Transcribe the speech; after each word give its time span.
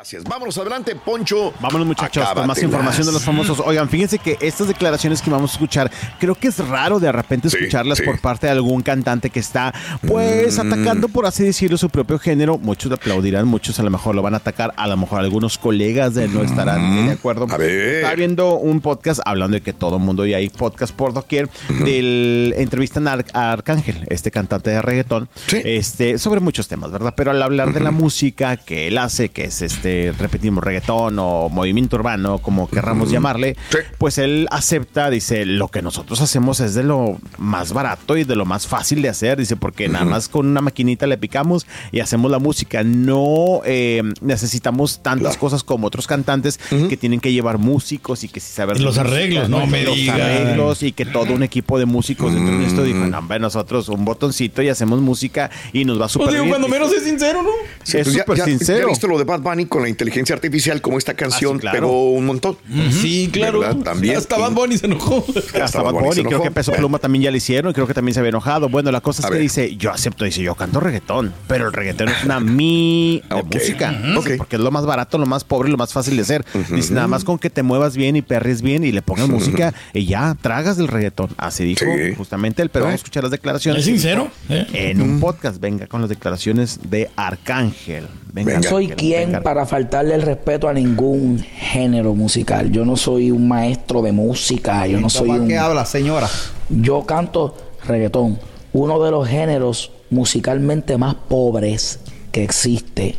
Gracias. 0.00 0.24
Vámonos 0.24 0.56
adelante, 0.56 0.96
Poncho. 0.96 1.52
Vámonos 1.60 1.86
muchachos 1.86 2.24
con 2.24 2.46
más 2.46 2.56
Acábatelas. 2.56 2.62
información 2.62 3.06
de 3.08 3.12
los 3.12 3.22
famosos. 3.22 3.60
Oigan, 3.60 3.86
fíjense 3.90 4.18
que 4.18 4.38
estas 4.40 4.66
declaraciones 4.66 5.20
que 5.20 5.28
vamos 5.28 5.50
a 5.50 5.52
escuchar, 5.52 5.90
creo 6.18 6.34
que 6.34 6.48
es 6.48 6.56
raro 6.66 6.98
de 6.98 7.12
repente 7.12 7.48
escucharlas 7.48 7.98
sí. 7.98 8.04
por 8.04 8.18
parte 8.18 8.46
de 8.46 8.52
algún 8.52 8.80
cantante 8.80 9.28
que 9.28 9.40
está, 9.40 9.74
pues, 10.08 10.56
Mm. 10.56 10.72
atacando, 10.72 11.08
por 11.08 11.26
así 11.26 11.44
decirlo, 11.44 11.76
su 11.76 11.90
propio 11.90 12.18
género. 12.18 12.56
Muchos 12.56 12.90
aplaudirán, 12.90 13.46
muchos 13.46 13.78
a 13.78 13.82
lo 13.82 13.90
mejor 13.90 14.14
lo 14.14 14.22
van 14.22 14.32
a 14.32 14.38
atacar, 14.38 14.72
a 14.78 14.86
lo 14.88 14.96
mejor 14.96 15.20
algunos 15.20 15.58
colegas 15.58 16.14
de 16.14 16.24
él 16.24 16.32
no 16.32 16.42
estarán 16.44 17.04
de 17.08 17.12
acuerdo. 17.12 17.46
Mm. 17.46 17.52
A 17.52 17.56
ver. 17.58 17.70
Estaba 17.96 18.14
viendo 18.14 18.54
un 18.54 18.80
podcast 18.80 19.20
hablando 19.26 19.56
de 19.56 19.60
que 19.60 19.74
todo 19.74 19.96
el 19.96 20.02
mundo 20.02 20.24
y 20.24 20.32
hay 20.32 20.48
podcast 20.48 20.94
por 20.94 21.12
doquier 21.12 21.50
del 21.84 22.54
entrevistan 22.56 23.06
a, 23.06 23.12
Ar- 23.12 23.26
a 23.34 23.52
Arcángel, 23.52 24.06
este 24.08 24.30
cantante 24.30 24.70
de 24.70 24.80
reggaetón, 24.80 25.28
Sí. 25.46 25.60
este, 25.62 26.16
sobre 26.16 26.40
muchos 26.40 26.68
temas, 26.68 26.90
¿verdad? 26.90 27.12
Pero 27.14 27.32
al 27.32 27.42
hablar 27.42 27.74
de 27.74 27.80
la 27.80 27.90
música 27.90 28.56
que 28.56 28.88
él 28.88 28.96
hace, 28.96 29.28
que 29.28 29.44
es 29.44 29.60
este, 29.60 29.89
repetimos, 30.18 30.62
reggaetón 30.64 31.18
o 31.18 31.48
movimiento 31.48 31.96
urbano, 31.96 32.38
como 32.38 32.68
querramos 32.68 33.10
llamarle, 33.10 33.56
Sí. 33.70 33.78
pues 33.98 34.18
él 34.18 34.46
acepta, 34.50 35.10
dice, 35.10 35.44
lo 35.46 35.68
que 35.68 35.82
nosotros 35.82 36.20
hacemos 36.20 36.60
es 36.60 36.74
de 36.74 36.82
lo 36.82 37.18
más 37.38 37.72
barato 37.72 38.16
y 38.16 38.24
de 38.24 38.36
lo 38.36 38.44
más 38.44 38.66
fácil 38.66 39.02
de 39.02 39.08
hacer, 39.08 39.38
dice, 39.38 39.56
porque 39.56 39.88
nada 39.88 40.04
más 40.04 40.28
con 40.28 40.46
una 40.46 40.60
maquinita 40.60 41.06
le 41.06 41.18
picamos 41.18 41.66
y 41.92 42.00
hacemos 42.00 42.30
la 42.30 42.38
música. 42.38 42.82
No 42.82 43.62
eh, 43.64 44.02
necesitamos 44.20 45.02
tantas 45.02 45.20
Claro. 45.32 45.40
cosas 45.40 45.64
como 45.64 45.86
otros 45.86 46.06
cantantes 46.06 46.58
que 46.88 46.96
tienen 46.96 47.20
que 47.20 47.32
llevar 47.32 47.58
músicos 47.58 48.24
y 48.24 48.28
que 48.28 48.40
si 48.40 48.52
saber 48.52 48.76
Y 48.78 48.80
los 48.80 48.96
arreglos, 48.98 49.48
no 49.48 49.66
me 49.66 49.82
los 49.84 49.94
digan. 49.96 50.20
arreglos 50.20 50.82
y 50.82 50.92
que 50.92 51.04
todo 51.06 51.32
un 51.34 51.42
equipo 51.42 51.78
de 51.78 51.86
músicos 51.86 52.32
dentro 52.34 52.58
de 52.58 52.66
esto 52.66 52.82
dijo, 52.84 52.98
no, 53.00 53.18
hombre, 53.18 53.38
nosotros 53.38 53.88
un 53.88 54.04
botoncito 54.04 54.62
y 54.62 54.68
hacemos 54.68 55.00
música 55.00 55.50
y 55.72 55.84
nos 55.84 56.00
va 56.00 56.08
súper 56.08 56.26
Pues 56.28 56.34
digo, 56.34 56.44
bien. 56.44 56.50
cuando 56.56 56.68
menos 56.68 56.92
es 56.92 57.02
sincero, 57.04 57.42
¿no? 57.42 57.50
Sí, 57.82 57.98
es 57.98 58.04
pues 58.04 58.16
súper 58.18 58.38
ya, 58.38 58.44
sincero. 58.44 58.80
Ya 58.80 58.86
viste 58.86 59.06
lo 59.08 59.18
de 59.18 59.24
Bad 59.24 59.40
Bunny 59.40 59.66
con 59.66 59.79
la 59.82 59.88
inteligencia 59.88 60.34
artificial, 60.34 60.80
como 60.80 60.98
esta 60.98 61.14
canción 61.14 61.56
Ah, 61.56 61.58
sí, 61.58 61.60
claro. 61.60 61.78
pegó 61.80 62.10
un 62.12 62.26
montón. 62.26 62.56
Sí, 62.90 63.28
claro. 63.32 63.60
¿Verdad? 63.60 63.76
También. 63.82 64.16
Hasta 64.16 64.36
Bad 64.38 64.52
Bunny 64.52 64.78
se 64.78 64.86
enojó. 64.86 65.24
Hasta 65.62 65.82
Bad 65.82 65.92
Bunny 65.92 66.04
Bunny, 66.08 66.14
se 66.22 66.24
creo 66.24 66.42
que 66.42 66.50
Peso 66.50 66.72
Pluma 66.72 66.98
también 66.98 67.22
ya 67.24 67.30
le 67.30 67.38
hicieron, 67.38 67.72
creo 67.72 67.86
que 67.86 67.94
también 67.94 68.14
se 68.14 68.20
había 68.20 68.30
enojado. 68.30 68.68
Bueno, 68.68 68.90
la 68.92 69.00
cosa 69.00 69.20
es 69.20 69.26
A 69.26 69.28
que 69.28 69.34
ver. 69.34 69.42
dice, 69.42 69.76
yo 69.76 69.90
acepto, 69.90 70.24
dice, 70.24 70.42
yo 70.42 70.54
canto 70.54 70.80
reggaetón, 70.80 71.32
pero 71.48 71.66
el 71.66 71.72
reggaetón 71.72 72.08
es 72.08 72.24
una 72.24 72.40
mi 72.40 73.22
de 73.28 73.42
música, 73.42 73.94
porque 74.14 74.56
es 74.56 74.60
lo 74.60 74.70
más 74.70 74.86
barato, 74.86 75.18
lo 75.18 75.26
más 75.26 75.44
pobre, 75.44 75.68
lo 75.70 75.76
más 75.76 75.92
fácil 75.92 76.16
de 76.16 76.22
hacer. 76.22 76.44
Dice, 76.70 76.92
nada 76.94 77.06
más 77.06 77.24
con 77.24 77.38
que 77.38 77.50
te 77.50 77.62
muevas 77.62 77.96
bien 77.96 78.16
y 78.16 78.22
perres 78.22 78.62
bien 78.62 78.84
y 78.84 78.92
le 78.92 79.02
pongas 79.02 79.28
música 79.28 79.72
y 79.92 80.06
ya, 80.06 80.36
tragas 80.40 80.76
del 80.76 80.88
reggaetón. 80.88 81.30
Así 81.36 81.64
dijo 81.64 81.84
Sí. 81.84 82.14
justamente 82.16 82.62
él, 82.62 82.68
pero 82.70 82.84
vamos 82.86 82.94
a 82.94 83.02
escuchar 83.02 83.22
las 83.24 83.32
declaraciones. 83.32 83.80
¿Es 83.80 83.86
sincero? 83.86 84.28
¿Eh? 84.48 84.66
En 84.72 85.00
un 85.02 85.20
podcast, 85.20 85.60
venga 85.60 85.86
con 85.86 86.00
las 86.00 86.10
declaraciones 86.10 86.78
de 86.90 87.10
Arcángel. 87.16 88.06
Venga, 88.32 88.54
Venga. 88.54 88.68
soy 88.68 88.88
quien 88.88 89.26
venga. 89.32 89.40
para 89.42 89.66
faltarle 89.66 90.14
el 90.14 90.22
respeto 90.22 90.68
a 90.68 90.72
ningún 90.72 91.38
género 91.38 92.14
musical. 92.14 92.70
Yo 92.70 92.84
no 92.84 92.96
soy 92.96 93.30
un 93.30 93.48
maestro 93.48 94.02
de 94.02 94.12
música, 94.12 94.86
yo 94.86 95.00
no 95.00 95.10
soy 95.10 95.28
¿Para 95.28 95.42
un... 95.42 95.48
qué 95.48 95.58
habla, 95.58 95.84
señora? 95.84 96.28
Yo 96.68 97.04
canto 97.06 97.56
reggaetón, 97.86 98.38
uno 98.72 99.02
de 99.02 99.10
los 99.10 99.26
géneros 99.28 99.90
musicalmente 100.10 100.96
más 100.98 101.14
pobres 101.14 102.00
que 102.30 102.44
existe 102.44 103.16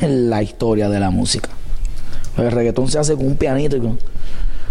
en 0.00 0.28
la 0.30 0.42
historia 0.42 0.88
de 0.88 1.00
la 1.00 1.10
música. 1.10 1.48
El 2.36 2.50
reggaetón 2.50 2.88
se 2.88 2.98
hace 2.98 3.14
con 3.14 3.26
un 3.26 3.36
pianito 3.36 3.76
y 3.76 3.80
con... 3.80 3.98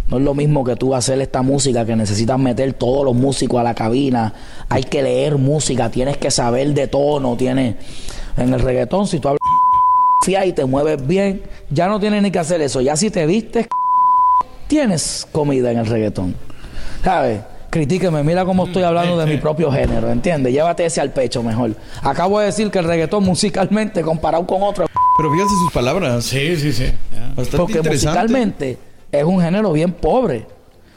No 0.10 0.18
es 0.18 0.24
lo 0.24 0.34
mismo 0.34 0.66
que 0.66 0.76
tú 0.76 0.94
hacer 0.94 1.22
esta 1.22 1.42
música 1.42 1.86
que 1.86 1.96
necesitas 1.96 2.38
meter 2.38 2.74
todos 2.74 3.06
los 3.06 3.16
músicos 3.16 3.62
a 3.62 3.64
la 3.64 3.74
cabina. 3.76 4.34
Hay 4.68 4.84
que 4.84 5.02
leer 5.02 5.38
música, 5.38 5.90
tienes 5.90 6.18
que 6.18 6.30
saber 6.32 6.74
de 6.74 6.88
tono, 6.88 7.36
tienes... 7.38 7.76
En 8.38 8.54
el 8.54 8.60
reggaetón, 8.62 9.08
si 9.08 9.20
tú 9.20 9.28
hablas 9.28 9.41
y 10.28 10.54
te 10.54 10.66
mueves 10.66 11.06
bien, 11.06 11.42
ya 11.70 11.88
no 11.88 12.00
tienes 12.00 12.22
ni 12.22 12.32
que 12.32 12.40
hacer 12.40 12.62
eso. 12.62 12.80
Ya 12.82 12.96
si 12.96 13.10
te 13.10 13.26
vistes, 13.26 13.68
tienes 14.68 15.28
comida 15.32 15.72
en 15.72 15.80
el 15.80 15.86
reggaetón. 15.88 16.36
¿Sabes? 17.04 17.42
Critíqueme, 17.72 18.22
mira 18.24 18.46
cómo 18.46 18.66
estoy 18.66 18.84
hablando 18.84 19.18
de 19.18 19.26
mi 19.26 19.38
propio 19.38 19.72
género, 19.72 20.12
¿entiendes? 20.12 20.54
Llévate 20.54 20.86
ese 20.86 21.02
al 21.02 21.12
pecho 21.12 21.42
mejor. 21.42 21.74
Acabo 22.04 22.40
de 22.40 22.48
decir 22.48 22.70
que 22.70 22.80
el 22.80 22.86
reggaetón 22.86 23.24
musicalmente, 23.24 24.02
comparado 24.02 24.46
con 24.46 24.62
otro, 24.62 24.86
Pero 25.18 25.32
fíjate 25.32 25.50
sus 25.50 25.72
palabras. 25.72 26.26
Sí, 26.26 26.56
sí, 26.58 26.74
sí. 26.74 26.86
Bastante 27.36 27.58
porque 27.58 27.78
interesante. 27.78 28.20
musicalmente 28.20 28.78
es 29.12 29.24
un 29.24 29.42
género 29.42 29.72
bien 29.72 29.94
pobre. 29.94 30.46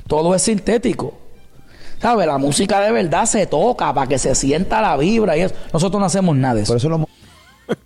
Todo 0.09 0.35
es 0.35 0.43
sintético. 0.43 1.15
¿Sabes? 2.03 2.27
La 2.27 2.39
música 2.39 2.81
de 2.81 2.93
verdad 2.93 3.25
se 3.25 3.47
toca 3.47 3.95
para 3.95 4.07
que 4.09 4.19
se 4.19 4.35
sienta 4.35 4.83
la 4.83 4.97
vibra 4.97 5.37
y 5.37 5.43
eso. 5.43 5.55
Nosotros 5.73 6.01
no 6.01 6.07
hacemos 6.07 6.37
nada 6.37 6.57
de 6.57 6.63
eso. 6.63 6.73
Por 6.73 6.77
eso 6.79 6.89
lo... 6.89 7.09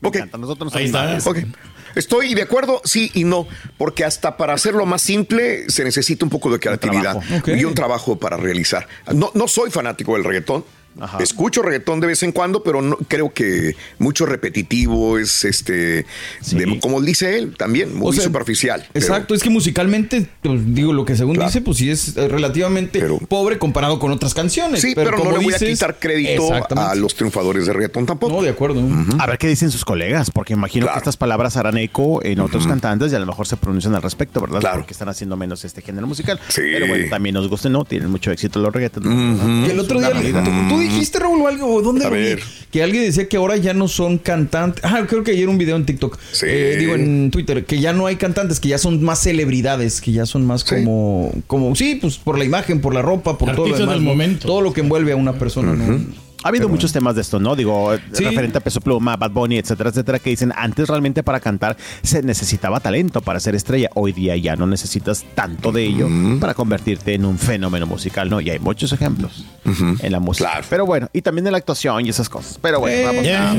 Me 0.01 0.09
Ok. 0.09 0.17
encanta, 0.17 0.39
Nosotros 0.39 0.73
no 0.73 0.79
Ahí 0.79 0.89
sabemos 0.89 1.19
está. 1.19 1.33
nada 1.33 1.43
de 1.43 1.47
eso. 1.47 1.55
Ok. 1.55 1.67
Estoy 1.95 2.35
de 2.35 2.43
acuerdo, 2.43 2.81
sí 2.85 3.11
y 3.15 3.25
no, 3.25 3.49
porque 3.79 4.05
hasta 4.05 4.37
para 4.37 4.53
hacerlo 4.53 4.85
más 4.87 5.01
simple 5.03 5.69
se 5.71 5.85
necesita 5.85 6.25
un 6.25 6.31
poco 6.31 6.51
de 6.51 6.61
creatividad 6.61 7.21
y 7.47 7.65
un 7.65 7.75
trabajo 7.75 8.19
para 8.19 8.37
realizar. 8.37 8.87
No, 9.15 9.31
no 9.35 9.49
soy 9.49 9.71
fanático 9.71 10.15
del 10.15 10.23
reggaetón. 10.25 10.65
Ajá. 11.01 11.19
Escucho 11.23 11.63
reggaetón 11.63 12.01
de 12.01 12.07
vez 12.09 12.23
en 12.23 12.33
cuando, 12.33 12.63
pero 12.63 12.83
no, 12.83 12.97
creo 13.09 13.33
que 13.33 13.77
mucho 13.99 14.27
repetitivo 14.27 15.19
es 15.19 15.45
este, 15.45 16.07
de- 16.53 16.79
como 16.81 17.01
dice 17.01 17.39
él, 17.39 17.55
también 17.57 17.95
muy 17.95 18.09
O 18.09 18.13
sea, 18.13 18.25
superficial. 18.25 18.87
pero- 18.93 19.05
Exacto, 19.07 19.35
es 19.35 19.43
que 19.43 19.51
musicalmente, 19.51 20.27
pues, 20.43 20.61
digo, 20.75 20.93
lo 20.93 21.05
que 21.05 21.17
según 21.17 21.35
Claro. 21.35 21.49
dice, 21.51 21.61
pues 21.61 21.79
sí 21.79 21.91
es 21.91 22.17
eh, 22.17 22.29
relativamente 22.29 22.99
Pero- 23.01 23.19
pobre 23.19 23.59
comparado 23.59 23.99
con 23.99 24.11
otras 24.13 24.35
canciones. 24.35 24.81
Sí, 24.81 24.93
pero, 24.95 25.13
no 25.13 25.17
como 25.19 25.33
le 25.33 25.39
voy 25.45 25.55
a 25.55 25.59
quitar 25.59 25.99
crédito 25.99 26.51
a 26.53 26.95
los 26.95 27.15
triunfadores 27.15 27.67
de 27.67 27.73
reggaetón 27.73 28.07
tampoco. 28.07 28.35
No, 28.37 28.43
de 28.43 28.51
acuerdo. 28.51 28.83
A 29.19 29.27
ver 29.27 29.39
qué 29.39 29.49
dicen 29.49 29.71
sus 29.71 29.85
colegas, 29.85 30.31
porque 30.31 30.53
imagino 30.55 30.87
Claro. 30.87 30.95
que 30.97 30.99
estas 31.01 31.17
palabras 31.17 31.57
harán 31.57 31.77
eco 31.79 32.23
en 32.25 32.41
otros 32.41 32.67
cantantes 32.67 33.13
y 33.13 33.15
a 33.15 33.19
lo 33.19 33.27
mejor 33.27 33.47
se 33.47 33.57
pronuncian 33.57 33.95
al 33.95 34.03
respecto, 34.03 34.41
¿verdad? 34.41 34.61
Claro. 34.61 34.79
Porque 34.79 34.93
están 34.93 35.09
haciendo 35.09 35.37
menos 35.37 35.65
este 35.65 35.83
género 35.83 36.07
musical. 36.07 36.39
Sí. 36.49 36.63
Pero 36.73 36.87
bueno, 36.87 37.07
también 37.11 37.35
nos 37.35 37.49
guste, 37.49 37.71
¿no? 37.71 37.85
Tienen 37.85 38.11
mucho 38.11 38.31
éxito 38.31 38.59
los 38.61 38.73
reggaeton. 38.73 39.65
Y 39.67 39.71
el 39.71 39.79
otro 39.81 39.99
día, 40.01 40.11
tú, 40.13 40.51
tú 40.69 40.79
dijiste, 40.89 41.19
Raúl, 41.19 41.47
algo, 41.47 41.83
¿dónde 41.83 42.05
A 42.05 42.11
ver. 42.11 42.41
Que 42.71 42.83
alguien 42.83 43.05
decía 43.05 43.29
que 43.29 43.37
ahora 43.39 43.57
ya 43.57 43.73
no 43.75 43.89
son 43.89 44.19
cantantes. 44.19 44.85
Ah, 44.85 45.05
creo 45.09 45.25
que 45.25 45.31
ayer 45.31 45.49
un 45.49 45.57
video 45.59 45.77
en 45.77 45.87
TikTok. 45.87 46.19
Sí. 46.33 46.47
Eh, 46.49 46.77
digo, 46.79 46.95
en 46.95 47.31
Twitter, 47.31 47.65
que 47.65 47.81
ya 47.81 47.93
no 47.93 48.07
hay 48.07 48.17
cantantes, 48.17 48.61
que 48.61 48.69
ya 48.69 48.79
son 48.79 49.03
más 49.03 49.21
celebridades, 49.23 50.01
que 50.01 50.13
ya 50.13 50.27
son 50.27 50.45
más 50.45 50.63
Sí. 50.63 50.75
como, 50.77 51.33
como, 51.47 51.75
sí, 51.77 51.97
pues 52.01 52.19
por 52.19 52.39
la 52.39 52.45
imagen, 52.45 52.81
por 52.81 52.93
la 52.95 53.01
ropa, 53.03 53.39
por 53.39 53.55
todo 53.55 53.69
lo 53.69 53.77
demás. 53.79 54.01
momento. 54.01 54.47
Todo 54.47 54.61
lo 54.61 54.73
que 54.73 54.81
envuelve 54.83 55.13
a 55.13 55.17
una 55.17 55.39
persona, 55.39 55.73
¿no? 55.75 56.28
Ha 56.45 56.49
habido 56.49 56.69
muchos 56.69 56.93
temas 56.93 57.15
de 57.17 57.21
esto, 57.23 57.41
¿no? 57.41 57.57
Digo, 57.57 57.93
Sí. 58.13 58.23
referente 58.25 58.59
a 58.59 58.61
Peso 58.61 58.81
Pluma, 58.81 59.17
Bad 59.17 59.33
Bunny, 59.33 59.59
etcétera, 59.59 59.91
etcétera, 59.91 60.19
que 60.21 60.31
dicen 60.31 60.53
antes 60.57 60.89
realmente 60.89 61.23
para 61.25 61.41
cantar 61.41 61.77
se 62.03 62.23
necesitaba 62.23 62.79
talento 62.81 63.21
para 63.21 63.41
ser 63.41 63.55
estrella. 63.57 63.91
Hoy 63.95 64.13
día 64.13 64.37
ya 64.37 64.55
no 64.57 64.67
necesitas 64.67 65.25
tanto 65.35 65.73
de 65.73 65.85
ello 65.85 66.09
para 66.41 66.55
convertirte 66.55 67.15
en 67.15 67.25
un 67.25 67.39
fenómeno 67.39 67.87
musical, 67.87 68.31
¿no? 68.31 68.41
Y 68.41 68.51
hay 68.51 68.59
muchos 68.61 68.93
ejemplos 68.93 69.45
en 69.65 70.13
la 70.13 70.21
música. 70.21 70.51
Claro. 70.51 70.67
Pero 70.71 70.87
bueno, 70.87 71.09
y 71.13 71.23
también 71.23 71.47
en 71.47 71.53
la 71.53 71.59
actuación 71.59 72.07
y 72.07 72.11
esas 72.11 72.29
cosas. 72.29 72.59
Pero 72.63 72.81
bueno, 72.81 73.09
vamos 73.09 73.25
Ya. 73.25 73.51
a. 73.51 73.57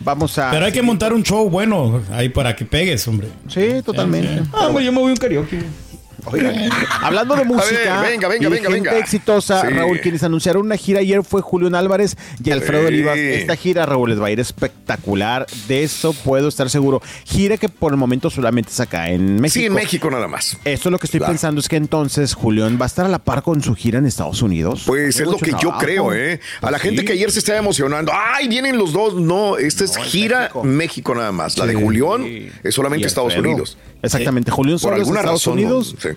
Vamos 0.00 0.38
a. 0.38 0.50
Pero 0.50 0.66
hay 0.66 0.72
que 0.72 0.82
montar 0.82 1.12
un 1.14 1.22
show 1.22 1.48
bueno 1.48 2.02
ahí 2.12 2.28
para 2.28 2.54
que 2.54 2.64
pegues, 2.64 3.08
hombre. 3.08 3.28
Sí, 3.48 3.82
totalmente. 3.84 4.42
Ah, 4.52 4.66
hombre, 4.68 4.84
yo 4.84 4.92
me 4.92 4.98
voy 5.00 5.08
a 5.08 5.12
un 5.12 5.16
karaoke. 5.16 5.62
Oigan, 6.32 6.54
hablando 7.02 7.36
de 7.36 7.44
música, 7.44 8.00
ver, 8.00 8.10
venga, 8.12 8.28
venga, 8.28 8.46
y 8.48 8.50
venga, 8.50 8.70
gente 8.70 8.88
venga. 8.90 8.98
exitosa, 8.98 9.60
Sí. 9.62 9.68
Raúl, 9.68 10.00
quienes 10.00 10.22
anunciaron 10.22 10.66
una 10.66 10.76
gira 10.76 11.00
ayer 11.00 11.22
fue 11.22 11.40
Julián 11.40 11.74
Álvarez 11.74 12.16
y 12.42 12.50
Alfredo 12.50 12.82
Sí. 12.82 12.86
Olivas. 12.88 13.16
Esta 13.18 13.56
gira, 13.56 13.86
Raúl, 13.86 14.10
les 14.10 14.20
va 14.20 14.26
a 14.26 14.30
ir 14.30 14.40
espectacular. 14.40 15.46
De 15.68 15.82
eso 15.84 16.12
puedo 16.12 16.48
estar 16.48 16.68
seguro. 16.70 17.00
Gira 17.24 17.56
que 17.56 17.68
por 17.68 17.92
el 17.92 17.96
momento 17.98 18.28
solamente 18.30 18.70
es 18.70 18.80
acá 18.80 19.08
en 19.10 19.40
México. 19.40 19.60
Sí, 19.60 19.66
en 19.66 19.74
México 19.74 20.10
nada 20.10 20.26
más. 20.28 20.56
Esto 20.64 20.88
es 20.88 20.92
lo 20.92 20.98
que 20.98 21.06
estoy 21.06 21.20
Claro. 21.20 21.32
pensando 21.32 21.60
es 21.60 21.68
que 21.68 21.76
entonces 21.76 22.34
Julián 22.34 22.78
va 22.80 22.84
a 22.84 22.88
estar 22.88 23.06
a 23.06 23.08
la 23.08 23.18
par 23.20 23.42
con 23.42 23.62
su 23.62 23.74
gira 23.74 23.98
en 23.98 24.06
Estados 24.06 24.42
Unidos. 24.42 24.82
Pues 24.86 25.20
es 25.20 25.26
lo 25.26 25.36
que 25.36 25.52
yo 25.62 25.72
creo, 25.78 26.12
¿eh? 26.12 26.40
A 26.60 26.70
la 26.70 26.78
Sí. 26.78 26.88
gente 26.88 27.04
que 27.04 27.12
ayer 27.12 27.30
se 27.30 27.38
estaba 27.38 27.58
emocionando, 27.58 28.12
¡ay, 28.14 28.48
vienen 28.48 28.76
los 28.78 28.92
dos! 28.92 29.14
No, 29.14 29.56
esta 29.58 29.84
es 29.84 29.96
No, 29.96 30.02
es 30.02 30.08
gira 30.08 30.40
México. 30.40 30.64
México. 30.64 31.14
nada 31.14 31.32
más. 31.32 31.56
La 31.58 31.66
de 31.66 31.74
Julián 31.74 32.24
Sí. 32.24 32.48
es 32.64 32.74
solamente 32.74 33.06
Estados. 33.06 33.36
Unidos. 33.36 33.76
Exactamente, 34.02 34.50
Julián 34.50 34.74
Por 34.78 34.80
solo 34.82 34.94
es 34.96 35.00
alguna 35.02 35.20
Estados 35.20 35.40
razón. 35.42 35.52
Unidos. 35.54 35.94
no- 35.94 36.00
sí. 36.00 36.15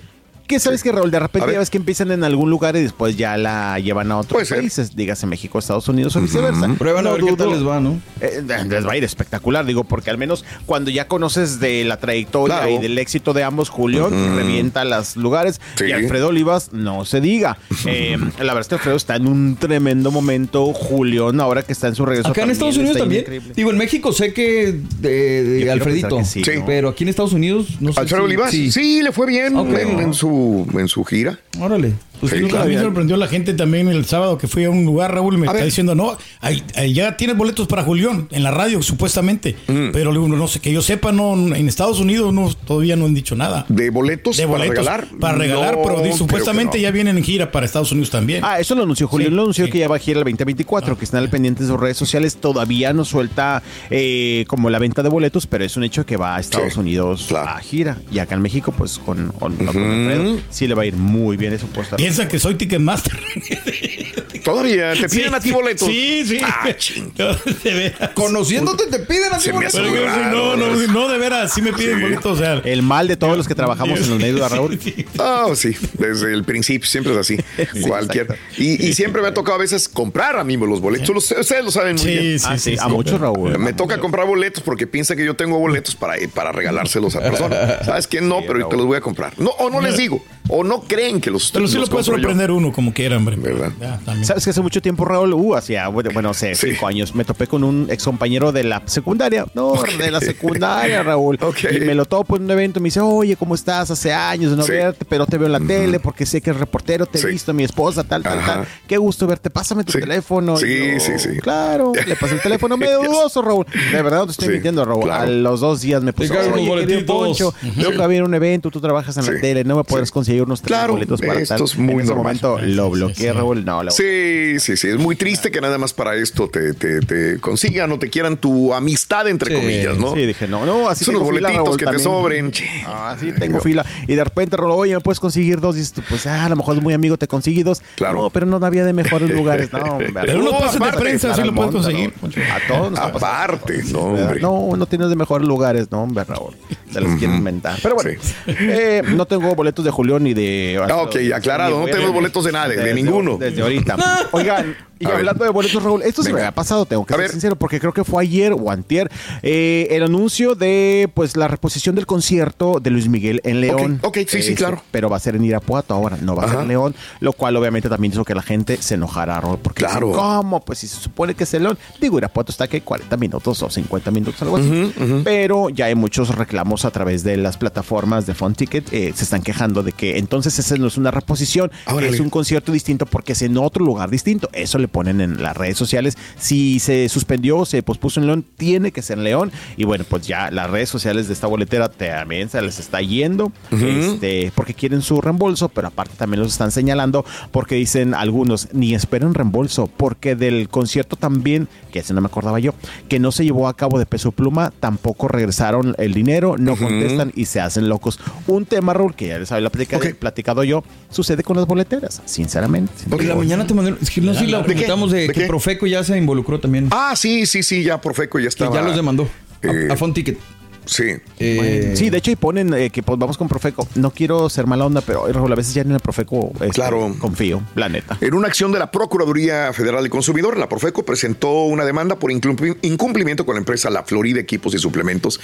¿Qué 0.50 0.60
sabes 0.60 0.82
que 0.82 0.92
Raúl? 0.92 1.12
De 1.12 1.18
A 1.18 1.20
repente 1.22 1.52
ya 1.54 1.60
ves 1.60 1.70
que 1.70 1.78
empiezan 1.78 2.10
en 2.12 2.24
algún 2.24 2.50
lugar 2.50 2.76
y 2.76 2.82
después 2.82 3.16
ya 3.16 3.38
la 3.38 3.78
llevan 3.80 4.12
a 4.12 4.16
Puede 4.16 4.26
otros 4.26 4.48
ser. 4.48 4.58
países, 4.58 4.96
dígase 4.96 5.28
México, 5.28 5.60
Estados 5.60 5.88
Unidos 5.88 6.16
o 6.16 6.22
viceversa. 6.22 6.68
Prueban 6.78 7.06
a 7.06 7.12
No 7.12 7.18
qué 7.18 7.26
tal 7.34 7.36
dudo- 7.38 7.52
les 7.54 7.68
va, 7.68 7.80
¿no? 7.80 8.00
Eh, 8.20 8.42
les 8.68 8.86
va 8.88 8.94
a 8.94 8.98
ir 8.98 9.04
espectacular, 9.04 9.64
digo, 9.66 9.84
porque 9.84 10.10
al 10.10 10.18
menos 10.18 10.44
cuando 10.66 10.90
ya 10.90 11.08
conoces 11.08 11.60
de 11.60 11.84
la 11.86 11.98
trayectoria 11.98 12.58
Claro. 12.58 12.72
y 12.72 12.78
del 12.80 12.98
éxito 12.98 13.34
de 13.34 13.44
ambos, 13.44 13.70
Julián 13.70 14.10
revienta 14.36 14.84
los 14.86 15.16
lugares 15.18 15.62
Sí. 15.76 15.86
y 15.86 15.92
Alfredo 15.92 16.30
Olivas 16.30 16.74
no 16.74 17.06
se 17.06 17.22
diga. 17.22 17.58
Eh, 17.86 18.18
la 18.40 18.54
verdad 18.54 18.62
es 18.62 18.68
que 18.70 18.76
Alfredo 18.76 18.98
está 18.98 19.16
en 19.16 19.28
un 19.28 19.56
tremendo 19.56 20.10
momento. 20.12 20.74
Julián, 20.74 21.40
ahora 21.40 21.62
que 21.64 21.74
está 21.74 21.88
en 21.88 21.96
su 21.96 22.06
regreso. 22.06 22.30
Acá 22.30 22.44
en 22.44 22.52
Estados 22.52 22.78
Unidos 22.78 22.98
también. 22.98 23.22
increíble. 23.22 23.54
Digo, 23.56 23.72
en 23.72 23.78
México 23.78 24.12
sé 24.14 24.34
que 24.34 24.80
de, 25.00 25.70
Alfredito. 25.72 26.18
que 26.18 26.26
sí, 26.26 26.42
¿no? 26.56 26.66
Pero 26.66 26.90
aquí 26.90 27.04
en 27.04 27.10
Estados 27.10 27.34
Unidos 27.34 27.78
no 27.80 27.94
sé. 27.94 28.00
Alfredo 28.00 28.22
si- 28.22 28.26
Olivas, 28.26 28.52
sí. 28.52 29.02
le 29.04 29.12
fue 29.12 29.28
bien 29.28 29.56
en 29.58 30.14
su, 30.14 30.39
en 30.74 30.88
su 30.88 31.04
gira. 31.04 31.40
Órale. 31.60 31.94
Pues 32.20 32.34
Sí, 32.34 32.40
nunca 32.40 32.62
A 32.62 32.66
mí 32.66 32.76
me 32.76 32.82
sorprendió 32.82 33.18
la 33.18 33.28
gente 33.28 33.54
también 33.54 33.88
el 33.88 34.06
sábado 34.06 34.38
que 34.38 34.48
fui 34.48 34.64
a 34.66 34.70
un 34.70 34.86
lugar, 34.86 35.14
Raúl, 35.14 35.36
y 35.36 35.38
me 35.38 35.44
A 35.48 35.52
está 35.52 35.54
ver. 35.58 35.66
diciendo, 35.66 35.96
no, 35.96 36.18
ahí- 36.42 36.64
ahí 36.76 36.94
ya 36.94 37.16
tienes 37.18 37.38
boletos 37.38 37.68
para 37.68 37.84
Julián 37.84 38.28
en 38.32 38.44
la 38.44 38.52
radio, 38.52 38.82
supuestamente. 38.82 39.56
Mm. 39.68 39.92
Pero 39.94 40.12
no 40.14 40.48
sé, 40.48 40.60
que 40.60 40.72
yo 40.74 40.82
sepa, 40.82 41.12
no, 41.12 41.34
en 41.56 41.68
Estados 41.68 42.00
Unidos 42.00 42.34
no, 42.34 42.54
todavía 42.54 42.96
no 42.96 43.06
han 43.06 43.14
dicho 43.14 43.36
nada. 43.36 43.66
¿De 43.70 43.90
boletos, 43.90 44.38
De 44.38 44.46
boletos 44.46 44.86
para 44.86 44.98
regalar? 44.98 45.20
Para 45.20 45.38
regalar, 45.38 45.76
No, 45.78 45.84
pero 45.84 46.16
supuestamente 46.18 46.78
no. 46.78 46.82
ya 46.84 46.92
vienen 46.92 47.18
en 47.18 47.24
gira 47.24 47.52
para 47.52 47.66
Estados 47.66 47.92
Unidos 47.92 48.10
también. 48.10 48.44
Ah, 48.44 48.60
eso 48.60 48.76
lo 48.76 48.84
anunció 48.84 49.08
Julián, 49.08 49.30
Sí, 49.32 49.36
lo 49.36 49.42
anunció 49.44 49.66
sí. 49.66 49.72
que 49.72 49.80
ya 49.80 49.88
va 49.88 49.96
a 49.96 50.00
gira 50.00 50.20
el 50.20 50.24
2024, 50.26 50.98
que 50.98 51.06
están 51.06 51.22
al 51.22 51.30
pendiente 51.30 51.64
de 51.64 51.70
sus 51.70 51.80
redes 51.80 51.98
sociales. 51.98 52.38
Todavía 52.38 52.94
no 52.94 53.06
suelta 53.06 53.64
eh, 53.90 54.46
como 54.48 54.70
la 54.70 54.80
venta 54.80 55.04
de 55.04 55.10
boletos, 55.10 55.48
pero 55.48 55.64
es 55.64 55.76
un 55.78 55.84
hecho 55.84 56.06
que 56.06 56.18
va 56.18 56.36
a 56.36 56.40
Estados 56.40 56.74
Sí, 56.74 56.80
Unidos 56.80 57.26
claro. 57.28 57.50
a 57.52 57.60
gira. 57.60 57.98
Y 58.12 58.20
acá 58.20 58.36
en 58.36 58.42
México, 58.42 58.74
pues 58.78 58.98
con, 59.00 59.32
con, 59.40 59.56
con 59.56 59.68
Alfredo, 59.68 60.38
sí 60.50 60.68
le 60.68 60.76
va 60.76 60.84
a 60.84 60.86
ir 60.86 60.96
muy 60.96 61.38
bien, 61.38 61.54
eso 61.54 61.68
puesto. 61.68 61.96
Piensan 62.10 62.28
que 62.28 62.40
soy 62.40 62.56
Ticketmaster. 62.56 63.14
Todavía 64.44 64.94
te 64.94 65.08
piden 65.10 65.30
Sí, 65.30 65.36
a 65.36 65.40
ti 65.40 65.52
boletos. 65.52 65.88
Sí, 65.88 66.24
sí. 66.26 66.40
Ah, 66.44 66.68
veras. 67.64 68.10
Conociéndote 68.16 68.88
te 68.88 69.00
piden 69.00 69.30
que- 69.40 70.06
raro. 70.06 70.56
no, 70.56 70.58
no, 70.58 70.88
no, 70.88 71.08
de 71.08 71.18
veras, 71.20 71.54
sí 71.54 71.62
me 71.62 71.72
piden 71.74 71.98
Sí. 71.98 72.02
boletos. 72.04 72.26
O 72.26 72.36
sea, 72.42 72.54
El 72.66 72.82
mal 72.82 73.08
de 73.08 73.16
todos 73.16 73.38
los 73.38 73.48
que 73.48 73.54
trabajamos 73.54 74.00
en 74.00 74.10
los 74.10 74.20
medios 74.20 74.40
de 74.40 74.50
Raúl. 74.50 74.80
Sí, 74.82 74.94
sí. 74.96 75.06
Ah, 75.20 75.46
sí, 75.56 75.76
desde 76.00 76.34
el 76.34 76.44
principio 76.46 76.88
siempre 76.88 77.14
es 77.14 77.20
así. 77.20 77.38
Cualquier. 77.88 78.38
Y, 78.58 78.84
y 78.88 78.94
siempre 78.94 79.22
me 79.22 79.28
ha 79.28 79.34
tocado 79.34 79.56
a 79.58 79.60
veces 79.60 79.88
comprar 79.88 80.38
a 80.38 80.44
mí 80.44 80.58
los 80.58 80.82
boletos. 80.82 81.10
Ustedes 81.32 81.64
lo 81.64 81.70
saben 81.72 81.96
muy 81.98 82.04
Sí, 82.04 82.10
bien. 82.18 82.40
sí, 82.40 82.46
Ah, 82.50 82.58
sí, 82.58 82.72
sí, 82.72 82.78
a 82.80 82.86
sí. 82.86 82.90
muchos, 82.92 83.20
Raúl. 83.20 83.58
Me 83.60 83.74
toca 83.74 84.00
comprar 84.00 84.26
boletos 84.26 84.64
porque 84.64 84.88
piensa 84.88 85.16
que 85.16 85.26
yo 85.26 85.36
tengo 85.36 85.60
boletos 85.60 85.96
para, 85.96 86.16
para 86.34 86.52
regalárselos 86.52 87.16
a 87.16 87.20
personas. 87.22 87.86
¿Sabes 87.86 88.08
qué? 88.08 88.22
No, 88.22 88.40
pero 88.48 88.68
te 88.68 88.78
los 88.78 88.86
voy 88.86 88.98
a 88.98 89.02
comprar. 89.02 89.34
No, 89.40 89.50
o 89.52 89.70
no 89.70 89.82
les 89.82 89.98
digo. 89.98 90.24
O 90.52 90.64
no 90.64 90.82
creen 90.82 91.22
que 91.22 91.30
los 91.30 91.52
Pero 91.52 91.68
los 91.68 91.90
puede 92.00 92.06
compro 92.06 92.18
yo. 92.18 92.22
sorprender 92.30 92.52
uno 92.52 92.72
como 92.72 92.94
quiera, 92.94 93.18
hombre. 93.18 93.36
¿Verdad? 93.38 93.72
Ya. 93.80 94.00
¿Sabes 94.24 94.44
que 94.44 94.50
hace 94.52 94.62
mucho 94.62 94.82
tiempo, 94.82 95.06
Raúl? 95.06 95.34
Uh, 95.34 95.56
hacía, 95.56 95.88
bueno, 95.88 96.10
bueno, 96.14 96.30
hace 96.30 96.56
Sí. 96.56 96.68
cinco 96.72 96.88
años, 96.88 97.16
me 97.16 97.24
topé 97.26 97.48
con 97.48 97.64
un 97.64 97.88
ex 97.90 98.04
compañero 98.04 98.52
de 98.52 98.64
la 98.64 98.82
secundaria. 98.86 99.46
No, 99.54 99.74
de 99.98 100.12
la 100.12 100.20
secundaria, 100.20 101.04
Raúl. 101.04 101.38
Ok. 101.50 101.58
Y 101.72 101.80
me 101.82 101.96
lo 101.96 102.06
topo 102.06 102.36
en 102.38 102.44
un 102.44 102.52
evento 102.52 102.80
y 102.80 102.82
me 102.84 102.88
dice, 102.88 103.00
oye, 103.00 103.36
¿cómo 103.36 103.56
estás? 103.56 103.90
Hace 103.92 104.14
años 104.14 104.52
de 104.52 104.58
no 104.58 104.64
Sí. 104.64 104.72
verte, 104.72 105.06
pero 105.08 105.26
te 105.26 105.38
veo 105.38 105.48
en 105.48 105.54
la 105.54 105.60
tele 105.60 106.00
porque 106.00 106.26
sé 106.26 106.42
que 106.42 106.50
eres 106.52 106.60
reportero, 106.60 107.06
te 107.06 107.18
he 107.18 107.22
Sí. 107.22 107.28
visto, 107.28 107.54
mi 107.54 107.64
esposa, 107.64 108.04
tal, 108.04 108.22
tal, 108.24 108.40
Ajá. 108.40 108.54
tal. 108.56 108.68
Qué 108.88 108.98
gusto 108.98 109.26
verte, 109.28 109.50
pásame 109.50 109.84
tu 109.84 109.92
Sí. 109.94 110.00
teléfono. 110.00 110.58
Sí, 110.58 110.66
Y 110.68 110.94
yo, 110.94 111.00
sí, 111.00 111.12
sí. 111.18 111.38
Claro, 111.40 111.92
le 111.94 112.16
pasé 112.16 112.36
el 112.36 112.42
teléfono 112.42 112.78
medio 112.78 113.02
dudoso, 113.02 113.42
Raúl. 113.42 113.66
De 113.92 114.02
verdad, 114.02 114.20
no 114.20 114.26
te 114.28 114.32
estoy 114.34 114.48
Sí, 114.48 114.54
mintiendo, 114.54 114.86
Raúl. 114.86 115.04
claro. 115.06 115.24
A 115.24 115.28
los 115.28 115.60
dos 115.62 115.82
días 115.82 116.04
me 116.04 116.14
puso, 116.14 116.34
oye, 116.54 116.86
querido. 116.86 117.06
Poncho, 117.06 117.54
tengo 117.76 117.92
que 117.92 118.04
haber 118.04 118.24
un 118.24 118.34
evento, 118.34 118.70
tú 118.70 118.80
trabajas 118.80 119.18
en 119.18 119.26
la 119.34 119.42
tele, 119.42 119.64
no 119.64 119.76
me 119.78 119.84
podrás 119.84 120.10
Sí. 120.10 120.14
conseguir 120.14 120.44
unos 120.44 120.62
tres 120.62 120.88
boletos 120.88 121.20
para 121.22 121.40
esto 121.40 121.56
tal. 121.56 121.64
Muy 121.92 122.02
en 122.02 122.06
ese 122.06 122.16
normal. 122.16 122.40
momento 122.42 122.60
lo 122.66 122.90
bloqueé, 122.90 123.34
Raúl. 123.34 123.66
No, 123.66 123.84
la 123.84 123.92
Sí, 123.92 124.56
sí, 124.60 124.78
sí. 124.78 124.88
Es 124.88 124.98
muy 124.98 125.16
triste 125.16 125.52
que 125.52 125.62
nada 125.62 125.78
más 125.78 125.94
para 125.94 126.16
esto 126.16 126.50
te, 126.50 126.74
te, 126.74 127.02
te 127.02 127.40
consigan 127.40 127.92
o 127.92 128.00
te 128.00 128.10
quieran 128.10 128.38
tu 128.38 128.74
amistad, 128.74 129.28
entre 129.28 129.54
Sí, 129.56 129.60
comillas, 129.62 129.98
¿no? 129.98 130.14
Sí, 130.14 130.26
dije, 130.26 130.48
no, 130.48 130.66
no, 130.66 130.90
así 130.90 131.06
Son 131.06 131.16
los 131.16 131.24
fila, 131.24 131.34
boletitos 131.50 131.66
Raúl, 131.66 131.78
que 131.78 131.86
te 131.86 132.00
sobren. 132.00 132.52
che. 132.52 132.66
Ah, 132.86 133.16
sí, 133.20 133.32
tengo 133.38 133.60
fila. 133.60 133.86
Y 134.08 134.16
de 134.16 134.24
repente, 134.24 134.58
Raúl, 134.58 134.72
oye, 134.72 134.94
¿me 134.96 135.02
puedes 135.02 135.20
conseguir 135.20 135.60
dos? 135.60 135.76
Y 135.76 135.80
dices 135.80 135.94
tú, 135.94 136.02
pues, 136.10 136.26
ah, 136.28 136.46
a 136.46 136.50
lo 136.50 136.56
mejor 136.56 136.76
es 136.78 136.84
muy 136.84 136.94
amigo, 136.94 137.18
te 137.18 137.28
conseguí 137.28 137.64
dos. 137.64 137.82
Claro. 137.96 138.22
No, 138.24 138.30
pero 138.30 138.46
no 138.46 138.64
había 138.66 138.84
de 138.86 138.94
mejores 138.94 139.30
lugares. 139.30 139.72
No, 139.72 139.80
hombre. 139.80 140.12
Pero 140.14 140.40
unos 140.40 140.52
No, 140.54 140.60
pases 140.60 140.80
de 140.80 140.86
aparte, 140.86 141.02
prensa 141.02 141.34
sí 141.36 141.42
lo 141.44 141.54
puedes 141.56 141.72
conseguir. 141.72 142.14
A 142.24 142.68
todos. 142.68 143.00
Aparte, 143.00 143.84
no, 143.92 144.00
hombre. 144.00 144.40
No, 144.40 144.70
no 144.78 144.86
tienes 144.86 145.10
de 145.10 145.16
mejores 145.16 145.48
lugares, 145.48 145.88
no, 145.92 146.04
hombre, 146.04 146.24
Raúl. 146.24 146.54
Se 146.92 147.02
los 147.02 147.16
quieren 147.20 147.38
inventar. 147.38 147.78
Pero 147.82 147.96
bueno, 147.96 148.12
eh, 148.48 149.02
no 149.06 149.26
tengo 149.26 149.54
boletos 149.56 149.86
de 149.86 149.92
Julián 149.92 150.24
ni 150.24 150.34
de. 150.34 150.80
Ah, 150.90 151.04
ok, 151.04 151.16
aclarado, 151.36 151.80
no 151.80 151.86
tenemos 151.86 152.14
boletos 152.14 152.44
de 152.46 152.52
nadie, 152.52 152.78
de 152.78 152.94
ninguno. 152.94 153.38
Desde 153.38 153.62
ahorita. 153.62 154.30
Oigan, 154.32 154.76
y 155.00 155.06
A 155.06 155.10
ver. 155.10 155.18
hablando 155.20 155.44
de 155.46 155.50
boletos, 155.52 155.82
Raúl, 155.82 156.02
esto 156.04 156.24
se 156.24 156.34
me 156.34 156.42
ha 156.44 156.52
pasado, 156.52 156.86
tengo 156.86 157.06
que 157.06 157.14
A 157.14 157.18
ser 157.18 157.22
ver. 157.24 157.32
sincero, 157.32 157.56
porque 157.56 157.80
creo 157.80 157.94
que 157.94 158.04
fue 158.04 158.24
ayer 158.24 158.54
o 158.54 158.70
antier, 158.72 159.10
eh, 159.42 159.88
el 159.92 160.04
anuncio 160.04 160.56
de 160.56 161.10
pues 161.14 161.36
la 161.38 161.48
reposición 161.48 161.96
del 161.96 162.06
concierto 162.06 162.80
de 162.82 162.90
Luis 162.90 163.08
Miguel 163.08 163.42
en 163.44 163.62
León. 163.62 164.00
ok, 164.04 164.18
sí, 164.28 164.42
sí, 164.42 164.56
claro. 164.56 164.82
Pero 164.92 165.10
va 165.10 165.18
a 165.18 165.20
ser 165.20 165.36
en 165.36 165.46
Irapuato 165.46 165.94
ahora, 165.94 166.18
no 166.22 166.36
va 166.36 166.44
a 166.46 166.50
ser 166.50 166.60
en 166.60 166.68
León, 166.68 166.96
lo 167.20 167.34
cual 167.34 167.56
obviamente 167.56 167.88
también 167.90 168.12
hizo 168.14 168.26
que 168.26 168.36
la 168.36 168.42
gente 168.42 168.78
se 168.82 168.96
enojara, 168.96 169.40
Raúl, 169.40 169.60
porque 169.62 169.84
Claro. 169.86 170.08
dicen, 170.08 170.22
¿cómo? 170.22 170.60
Pues 170.66 170.80
si 170.80 170.88
se 170.88 170.98
supone 171.00 171.34
que 171.36 171.44
es 171.46 171.54
en 171.54 171.64
León. 171.64 171.78
Digo, 172.02 172.18
Irapuato 172.18 172.52
está 172.52 172.68
que 172.68 172.82
40 172.82 173.16
minutos 173.18 173.62
o 173.64 173.70
50 173.70 174.12
minutos, 174.12 174.42
algo 174.42 174.58
así. 174.58 174.94
Pero 175.24 175.70
ya 175.70 175.86
hay 175.86 175.96
muchos 175.96 176.36
reclamos 176.36 176.86
a 176.86 176.92
través 176.92 177.24
de 177.24 177.38
las 177.38 177.58
plataformas 177.58 178.26
de 178.26 178.34
Fun 178.34 178.54
Ticket, 178.56 178.92
eh, 178.94 179.14
se 179.16 179.24
están 179.24 179.42
quejando 179.42 179.84
de 179.84 179.92
que 179.94 180.18
entonces 180.18 180.58
esa 180.60 180.76
no 180.76 180.88
es 180.88 180.98
una 180.98 181.12
reposición, 181.12 181.72
Órale. 181.88 182.10
es 182.10 182.20
un 182.20 182.30
concierto 182.30 182.72
distinto 182.72 183.06
porque 183.06 183.32
es 183.34 183.42
en 183.42 183.58
otro 183.58 183.86
lugar 183.86 184.10
distinto. 184.10 184.50
Eso 184.54 184.78
le 184.78 184.88
ponen 184.90 185.22
en 185.22 185.42
las 185.42 185.56
redes 185.56 185.78
sociales. 185.78 186.18
Si 186.38 186.80
se 186.80 187.10
suspendió, 187.10 187.66
se 187.66 187.84
pospuso 187.84 188.20
en 188.20 188.28
León, 188.28 188.46
tiene 188.58 188.92
que 188.92 189.02
ser 189.02 189.18
en 189.18 189.24
León. 189.24 189.52
Y 189.78 189.86
bueno, 189.86 190.06
pues 190.08 190.28
ya 190.28 190.52
las 190.52 190.70
redes 190.70 190.90
sociales 190.90 191.28
de 191.28 191.34
esta 191.34 191.48
boletera 191.48 191.90
también 191.90 192.50
se 192.50 192.62
les 192.62 192.80
está 192.80 193.02
yendo 193.02 193.52
este, 193.72 194.52
porque 194.56 194.74
quieren 194.74 195.02
su 195.02 195.22
reembolso, 195.22 195.70
pero 195.70 195.88
aparte 195.88 196.16
también 196.18 196.42
los 196.42 196.52
están 196.52 196.72
señalando 196.72 197.26
porque 197.52 197.76
dicen 197.76 198.14
algunos, 198.14 198.70
ni 198.74 198.94
esperen 198.94 199.34
reembolso, 199.34 199.88
porque 199.88 200.36
del 200.36 200.70
concierto 200.70 201.16
también, 201.16 201.68
que 201.92 202.00
ese 202.00 202.14
no 202.14 202.22
me 202.22 202.28
acordaba 202.28 202.60
yo, 202.60 202.74
que 203.08 203.20
no 203.20 203.32
se 203.32 203.44
llevó 203.44 203.68
a 203.68 203.76
cabo 203.76 204.00
de 204.00 204.06
peso 204.06 204.32
pluma, 204.32 204.72
tampoco 204.80 205.28
regresaron 205.28 205.96
el 205.98 206.14
dinero, 206.14 206.56
no 206.58 206.76
contestan 206.76 207.32
y 207.36 207.46
se 207.46 207.62
hacen 207.62 207.90
locos. 207.90 208.20
Un 208.48 208.66
tema, 208.66 208.94
Raúl, 208.94 209.16
que 209.16 209.28
ya 209.28 209.40
les 209.40 209.52
había 209.52 209.70
platicado, 209.70 210.04
platicado 210.20 210.64
yo, 210.64 210.84
sucede 211.10 211.44
con 211.44 211.58
las 211.58 211.66
boleteras, 211.66 212.22
sinceramente. 212.26 212.92
En 213.12 213.28
la 213.28 213.36
mañana 213.36 213.68
te 213.68 213.74
mandé. 213.74 213.96
Es 214.02 214.10
que 214.10 214.22
no 214.22 214.34
sé 214.34 214.42
si 214.42 214.48
la 214.48 214.62
¿De 214.62 214.76
qué? 214.76 214.79
Comentamos 214.88 215.12
de, 215.12 215.20
¿De 215.22 215.28
que 215.34 215.42
qué? 215.42 215.48
Profeco 215.48 215.86
ya 215.88 216.04
se 216.04 216.18
involucró 216.18 216.60
también. 216.60 216.88
Ah, 216.92 217.14
sí, 217.16 217.46
sí, 217.46 217.64
sí, 217.64 217.84
ya 217.84 218.00
Profeco 218.02 218.40
ya 218.40 218.44
que 218.44 218.50
estaba. 218.50 218.74
ya 218.76 218.82
los 218.82 218.96
demandó. 218.96 219.28
A- 219.64 219.68
eh, 219.68 219.88
a, 219.92 219.96
Fun 219.96 220.14
Ticket. 220.14 220.38
Sí. 220.86 221.04
Eh, 221.38 221.94
Sí, 221.96 222.10
de 222.10 222.18
hecho, 222.18 222.32
y 222.32 222.36
ponen 222.36 222.74
eh, 222.74 222.90
que 222.90 223.04
pues, 223.04 223.20
vamos 223.20 223.38
con 223.38 223.48
Profeco. 223.48 223.88
No 223.94 224.10
quiero 224.10 224.50
ser 224.50 224.66
mala 224.66 224.86
onda, 224.88 225.02
pero 225.02 225.28
Raúl, 225.32 225.52
a 225.52 225.56
veces 225.56 225.76
ya 225.76 225.84
en 225.84 225.92
el 225.92 226.00
Profeco 226.00 226.52
este, 226.56 226.70
Claro. 226.70 227.16
confío, 227.20 227.62
la 227.76 227.90
neta. 227.90 228.18
En 228.22 228.34
una 228.34 228.48
acción 228.48 228.72
de 228.72 228.80
la 228.80 228.90
Procuraduría 228.90 229.72
Federal 229.72 230.02
del 230.02 230.10
Consumidor, 230.10 230.58
la 230.58 230.68
Profeco 230.68 231.06
presentó 231.06 231.66
una 231.66 231.86
demanda 231.86 232.16
por 232.18 232.32
incumplimiento 232.32 233.46
con 233.46 233.54
la 233.56 233.60
empresa 233.60 233.92
La 233.92 234.02
Florida 234.04 234.40
Equipos 234.40 234.74
y 234.74 234.80
Suplementos 234.80 235.40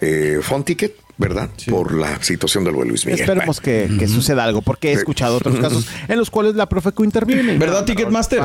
eh, 0.00 0.38
Fonticket, 0.42 0.94
¿verdad? 1.16 1.48
Por 1.70 1.94
la 1.94 2.22
situación 2.22 2.64
del 2.64 2.74
vuelo 2.74 2.90
Luis 2.90 3.06
Miguel. 3.06 3.20
Esperemos 3.20 3.60
que, 3.60 3.88
que 3.98 4.08
suceda 4.08 4.44
algo, 4.44 4.62
porque 4.62 4.90
he 4.90 4.92
escuchado 4.92 5.36
otros 5.36 5.56
casos 5.60 5.86
en 6.08 6.18
los 6.18 6.30
cuales 6.30 6.54
la 6.54 6.68
Profeco 6.68 7.04
interviene. 7.04 7.56
¿Verdad, 7.58 7.80
No, 7.80 7.84
Ticketmaster? 7.84 8.40